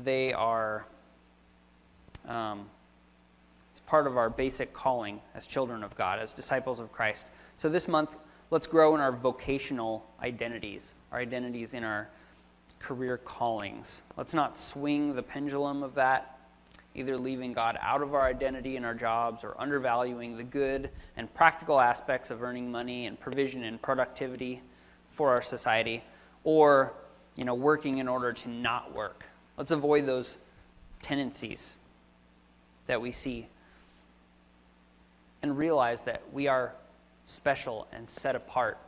They 0.05 0.33
are, 0.33 0.87
um, 2.27 2.67
it's 3.73 3.81
part 3.81 4.07
of 4.07 4.17
our 4.17 4.31
basic 4.31 4.73
calling 4.73 5.21
as 5.35 5.47
children 5.47 5.83
of 5.83 5.95
God, 5.97 6.19
as 6.19 6.33
disciples 6.33 6.79
of 6.79 6.93
Christ. 6.93 7.29
So, 7.57 7.69
this 7.69 7.89
month, 7.89 8.19
let's 8.51 8.67
grow 8.67 8.95
in 8.95 9.01
our 9.01 9.13
vocational 9.13 10.07
identities, 10.23 10.95
our 11.13 11.19
identities 11.19 11.75
in 11.75 11.85
our 11.85 12.09
career 12.79 13.19
callings. 13.19 14.03
Let's 14.17 14.35
not 14.35 14.57
swing 14.59 15.15
the 15.15 15.23
pendulum 15.23 15.83
of 15.83 15.95
that, 15.95 16.39
either 16.95 17.17
leaving 17.17 17.53
God 17.53 17.79
out 17.83 18.03
of 18.03 18.15
our 18.15 18.27
identity 18.27 18.77
in 18.77 18.85
our 18.85 18.95
jobs 18.95 19.45
or 19.45 19.55
undervaluing 19.61 20.37
the 20.37 20.45
good 20.45 20.91
and 21.17 21.33
practical 21.35 21.81
aspects 21.81 22.31
of 22.31 22.43
earning 22.43 22.71
money 22.71 23.07
and 23.07 23.19
provision 23.19 23.65
and 23.65 23.81
productivity 23.81 24.63
for 25.11 25.31
our 25.31 25.43
society, 25.43 26.03
or 26.45 26.93
you 27.37 27.45
know, 27.45 27.55
working 27.55 27.99
in 27.99 28.09
order 28.09 28.33
to 28.33 28.49
not 28.49 28.93
work. 28.95 29.25
Let's 29.57 29.71
avoid 29.71 30.07
those 30.07 30.39
tendencies 31.03 31.77
that 32.87 33.01
we 33.01 33.13
see 33.13 33.47
and 35.43 35.57
realize 35.57 36.03
that 36.03 36.23
we 36.33 36.49
are 36.49 36.75
special 37.29 37.87
and 37.93 38.09
set 38.11 38.35
apart 38.35 38.79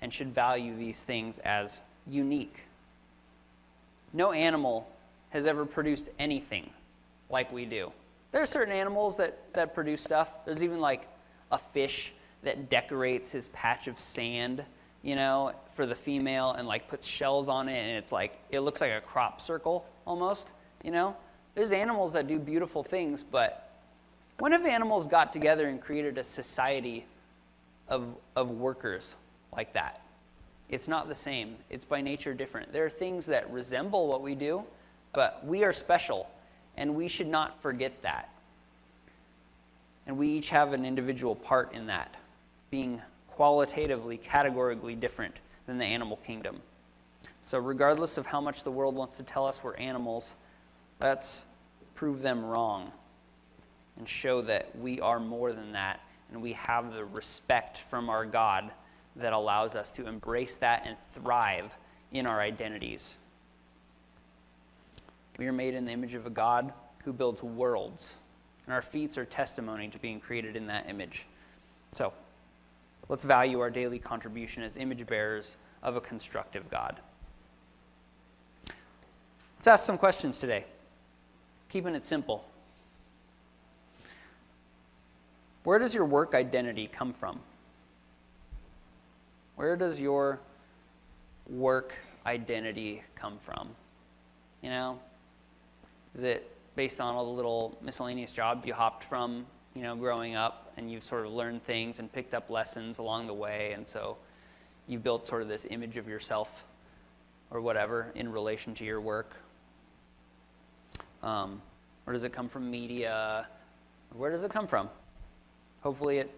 and 0.00 0.12
should 0.12 0.34
value 0.34 0.76
these 0.76 1.02
things 1.02 1.38
as 1.40 1.82
unique 2.06 2.64
no 4.12 4.32
animal 4.32 4.88
has 5.30 5.46
ever 5.46 5.64
produced 5.64 6.08
anything 6.18 6.68
like 7.28 7.52
we 7.52 7.64
do. 7.64 7.92
There 8.32 8.42
are 8.42 8.46
certain 8.46 8.74
animals 8.74 9.16
that, 9.18 9.38
that 9.54 9.74
produce 9.74 10.02
stuff. 10.02 10.32
There's 10.44 10.62
even 10.62 10.80
like 10.80 11.06
a 11.52 11.58
fish 11.58 12.12
that 12.42 12.68
decorates 12.70 13.30
his 13.30 13.48
patch 13.48 13.86
of 13.86 13.98
sand, 13.98 14.64
you 15.02 15.14
know, 15.14 15.52
for 15.74 15.86
the 15.86 15.94
female 15.94 16.52
and 16.52 16.66
like 16.66 16.88
puts 16.88 17.06
shells 17.06 17.48
on 17.48 17.68
it 17.68 17.78
and 17.78 17.96
it's 17.98 18.12
like, 18.12 18.38
it 18.50 18.60
looks 18.60 18.80
like 18.80 18.92
a 18.92 19.00
crop 19.00 19.40
circle 19.40 19.84
almost, 20.06 20.48
you 20.82 20.90
know? 20.90 21.16
There's 21.54 21.72
animals 21.72 22.12
that 22.12 22.28
do 22.28 22.38
beautiful 22.38 22.82
things, 22.82 23.24
but 23.28 23.72
when 24.38 24.52
have 24.52 24.64
animals 24.64 25.06
got 25.06 25.32
together 25.32 25.68
and 25.68 25.80
created 25.80 26.16
a 26.18 26.24
society 26.24 27.04
of, 27.90 28.06
of 28.36 28.50
workers 28.50 29.14
like 29.52 29.74
that? 29.74 30.00
It's 30.70 30.86
not 30.86 31.08
the 31.08 31.14
same. 31.14 31.56
It's 31.68 31.84
by 31.84 32.00
nature 32.00 32.32
different. 32.32 32.72
There 32.72 32.86
are 32.86 32.90
things 32.90 33.26
that 33.26 33.50
resemble 33.52 34.06
what 34.06 34.22
we 34.22 34.34
do, 34.34 34.62
but 35.12 35.44
we 35.44 35.64
are 35.64 35.72
special, 35.72 36.30
and 36.76 36.94
we 36.94 37.08
should 37.08 37.26
not 37.26 37.60
forget 37.60 38.00
that. 38.02 38.30
And 40.06 40.16
we 40.16 40.28
each 40.28 40.48
have 40.50 40.72
an 40.72 40.84
individual 40.84 41.34
part 41.34 41.72
in 41.74 41.86
that, 41.88 42.14
being 42.70 43.02
qualitatively, 43.28 44.16
categorically 44.16 44.94
different 44.94 45.34
than 45.66 45.78
the 45.78 45.84
animal 45.84 46.18
kingdom. 46.18 46.60
So, 47.42 47.58
regardless 47.58 48.16
of 48.16 48.26
how 48.26 48.40
much 48.40 48.62
the 48.62 48.70
world 48.70 48.94
wants 48.94 49.16
to 49.16 49.24
tell 49.24 49.46
us 49.46 49.62
we're 49.62 49.74
animals, 49.74 50.36
let's 51.00 51.44
prove 51.96 52.22
them 52.22 52.44
wrong 52.44 52.92
and 53.98 54.08
show 54.08 54.40
that 54.42 54.76
we 54.78 55.00
are 55.00 55.18
more 55.18 55.52
than 55.52 55.72
that 55.72 56.00
and 56.30 56.40
we 56.40 56.52
have 56.54 56.92
the 56.92 57.04
respect 57.04 57.78
from 57.78 58.08
our 58.08 58.24
God 58.24 58.70
that 59.16 59.32
allows 59.32 59.74
us 59.74 59.90
to 59.90 60.06
embrace 60.06 60.56
that 60.56 60.84
and 60.86 60.96
thrive 61.12 61.76
in 62.12 62.26
our 62.26 62.40
identities. 62.40 63.16
We 65.38 65.46
are 65.46 65.52
made 65.52 65.74
in 65.74 65.84
the 65.84 65.92
image 65.92 66.14
of 66.14 66.26
a 66.26 66.30
God 66.30 66.72
who 67.04 67.12
builds 67.12 67.42
worlds, 67.42 68.14
and 68.66 68.74
our 68.74 68.82
feats 68.82 69.16
are 69.16 69.24
testimony 69.24 69.88
to 69.88 69.98
being 69.98 70.20
created 70.20 70.54
in 70.54 70.66
that 70.66 70.88
image. 70.88 71.26
So, 71.92 72.12
let's 73.08 73.24
value 73.24 73.58
our 73.60 73.70
daily 73.70 73.98
contribution 73.98 74.62
as 74.62 74.76
image 74.76 75.06
bearers 75.06 75.56
of 75.82 75.96
a 75.96 76.00
constructive 76.00 76.70
God. 76.70 77.00
Let's 79.58 79.68
ask 79.68 79.84
some 79.84 79.98
questions 79.98 80.38
today, 80.38 80.64
keeping 81.68 81.94
it 81.94 82.06
simple. 82.06 82.44
Where 85.64 85.78
does 85.78 85.94
your 85.94 86.06
work 86.06 86.34
identity 86.34 86.86
come 86.86 87.12
from? 87.12 87.40
Where 89.56 89.76
does 89.76 90.00
your 90.00 90.40
work 91.48 91.92
identity 92.24 93.02
come 93.14 93.38
from? 93.38 93.68
You 94.62 94.70
know, 94.70 94.98
is 96.14 96.22
it 96.22 96.50
based 96.76 97.00
on 97.00 97.14
all 97.14 97.26
the 97.26 97.32
little 97.32 97.76
miscellaneous 97.82 98.32
jobs 98.32 98.66
you 98.66 98.72
hopped 98.72 99.04
from, 99.04 99.46
you 99.74 99.82
know, 99.82 99.94
growing 99.94 100.34
up 100.34 100.72
and 100.76 100.90
you've 100.90 101.04
sort 101.04 101.26
of 101.26 101.32
learned 101.32 101.62
things 101.64 101.98
and 101.98 102.10
picked 102.10 102.32
up 102.32 102.48
lessons 102.48 102.98
along 102.98 103.26
the 103.26 103.34
way 103.34 103.72
and 103.72 103.86
so 103.86 104.16
you've 104.88 105.02
built 105.02 105.26
sort 105.26 105.42
of 105.42 105.48
this 105.48 105.66
image 105.70 105.96
of 105.96 106.08
yourself 106.08 106.64
or 107.50 107.60
whatever 107.60 108.12
in 108.14 108.32
relation 108.32 108.74
to 108.74 108.84
your 108.84 109.00
work? 109.00 109.34
Um, 111.22 111.60
or 112.06 112.14
does 112.14 112.24
it 112.24 112.32
come 112.32 112.48
from 112.48 112.70
media? 112.70 113.46
Where 114.14 114.30
does 114.30 114.42
it 114.42 114.50
come 114.50 114.66
from? 114.66 114.88
Hopefully 115.82 116.18
it 116.18 116.30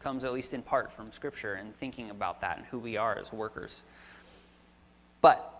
comes 0.00 0.24
at 0.24 0.32
least 0.32 0.54
in 0.54 0.62
part 0.62 0.92
from 0.92 1.12
Scripture 1.12 1.54
and 1.54 1.76
thinking 1.78 2.10
about 2.10 2.40
that 2.40 2.56
and 2.58 2.66
who 2.66 2.78
we 2.78 2.96
are 2.96 3.18
as 3.18 3.32
workers. 3.32 3.82
But 5.20 5.54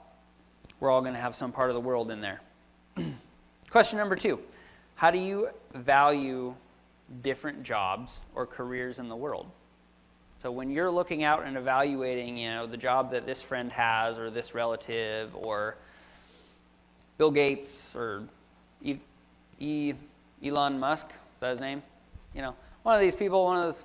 we're 0.81 0.91
all 0.91 1.01
going 1.01 1.15
to 1.15 1.21
have 1.21 1.35
some 1.35 1.51
part 1.51 1.71
of 1.71 1.75
the 1.75 1.81
world 1.81 2.11
in 2.11 2.21
there. 2.21 2.41
Question 3.71 3.99
number 3.99 4.17
two 4.17 4.39
How 4.95 5.11
do 5.11 5.19
you 5.19 5.49
value 5.75 6.55
different 7.23 7.63
jobs 7.63 8.21
or 8.35 8.47
careers 8.47 8.99
in 8.99 9.09
the 9.09 9.17
world? 9.17 9.47
So 10.41 10.53
when 10.53 10.71
you're 10.71 10.91
looking 10.91 11.25
out 11.25 11.45
and 11.45 11.57
evaluating, 11.57 12.37
you 12.37 12.51
know, 12.51 12.67
the 12.67 12.77
job 12.77 13.11
that 13.11 13.27
this 13.27 13.43
friend 13.43 13.73
has 13.73 14.19
or 14.19 14.31
this 14.31 14.55
relative 14.55 15.35
or 15.35 15.77
Bill 17.17 17.33
Gates 17.33 17.93
or 17.97 18.23
e- 18.81 18.99
e- 19.59 19.95
Elon 20.45 20.79
Musk, 20.79 21.07
is 21.09 21.41
that 21.41 21.51
his 21.51 21.61
name? 21.61 21.83
You 22.35 22.43
know, 22.43 22.55
one 22.83 22.95
of 22.95 23.01
these 23.01 23.15
people, 23.15 23.45
one 23.45 23.59
of 23.59 23.65
those 23.65 23.85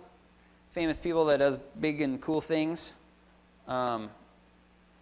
famous 0.72 0.98
people 0.98 1.26
that 1.26 1.38
does 1.38 1.60
big 1.80 2.02
and 2.02 2.20
cool 2.22 2.42
things. 2.42 2.94
Um, 3.68 4.10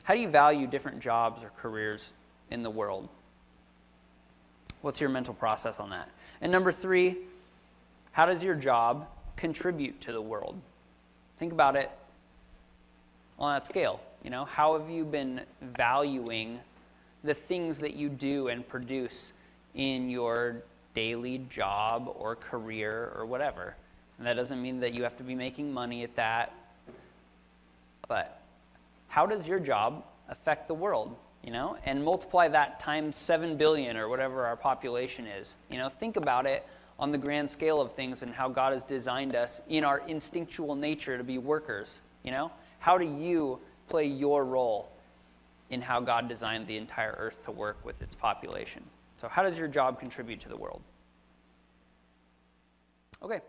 how 0.03 0.13
do 0.13 0.19
you 0.19 0.27
value 0.27 0.67
different 0.67 0.99
jobs 0.99 1.43
or 1.43 1.51
careers 1.57 2.11
in 2.49 2.63
the 2.63 2.69
world? 2.69 3.07
What's 4.81 4.99
your 4.99 5.09
mental 5.09 5.33
process 5.33 5.79
on 5.79 5.89
that? 5.91 6.09
And 6.41 6.51
number 6.51 6.71
three, 6.71 7.17
how 8.11 8.25
does 8.25 8.43
your 8.43 8.55
job 8.55 9.07
contribute 9.35 10.01
to 10.01 10.11
the 10.11 10.21
world? 10.21 10.59
Think 11.39 11.53
about 11.53 11.75
it 11.75 11.89
on 13.39 13.53
that 13.55 13.65
scale. 13.65 14.01
You 14.23 14.29
know, 14.29 14.45
how 14.45 14.77
have 14.77 14.89
you 14.89 15.05
been 15.05 15.41
valuing 15.61 16.59
the 17.23 17.33
things 17.33 17.79
that 17.79 17.95
you 17.95 18.09
do 18.09 18.47
and 18.47 18.67
produce 18.67 19.33
in 19.75 20.09
your 20.09 20.63
daily 20.93 21.39
job 21.49 22.13
or 22.17 22.35
career 22.35 23.11
or 23.15 23.25
whatever. 23.25 23.75
And 24.17 24.27
that 24.27 24.35
doesn't 24.35 24.61
mean 24.61 24.79
that 24.81 24.93
you 24.93 25.03
have 25.03 25.17
to 25.17 25.23
be 25.23 25.35
making 25.35 25.73
money 25.73 26.03
at 26.03 26.15
that. 26.15 26.53
But 28.07 28.41
how 29.07 29.25
does 29.25 29.47
your 29.47 29.59
job 29.59 30.03
affect 30.29 30.67
the 30.67 30.73
world? 30.73 31.15
You 31.43 31.51
know, 31.51 31.77
and 31.85 32.03
multiply 32.03 32.47
that 32.49 32.79
times 32.79 33.17
7 33.17 33.57
billion 33.57 33.97
or 33.97 34.07
whatever 34.09 34.45
our 34.45 34.55
population 34.55 35.25
is. 35.25 35.55
You 35.71 35.79
know, 35.79 35.89
think 35.89 36.15
about 36.15 36.45
it 36.45 36.67
on 36.99 37.11
the 37.11 37.17
grand 37.17 37.49
scale 37.49 37.81
of 37.81 37.93
things 37.93 38.21
and 38.21 38.31
how 38.31 38.47
God 38.47 38.73
has 38.73 38.83
designed 38.83 39.35
us 39.35 39.59
in 39.67 39.83
our 39.83 40.03
instinctual 40.07 40.75
nature 40.75 41.17
to 41.17 41.23
be 41.23 41.39
workers. 41.39 41.99
You 42.23 42.29
know, 42.29 42.51
how 42.77 42.99
do 42.99 43.05
you 43.05 43.59
play 43.89 44.05
your 44.05 44.45
role 44.45 44.91
in 45.71 45.81
how 45.81 45.99
God 45.99 46.29
designed 46.29 46.67
the 46.67 46.77
entire 46.77 47.15
earth 47.17 47.43
to 47.45 47.51
work 47.51 47.83
with 47.83 48.01
its 48.03 48.13
population? 48.13 48.83
So, 49.21 49.27
how 49.27 49.43
does 49.43 49.55
your 49.55 49.67
job 49.67 49.99
contribute 49.99 50.39
to 50.39 50.49
the 50.49 50.57
world? 50.57 50.81
Okay. 53.21 53.39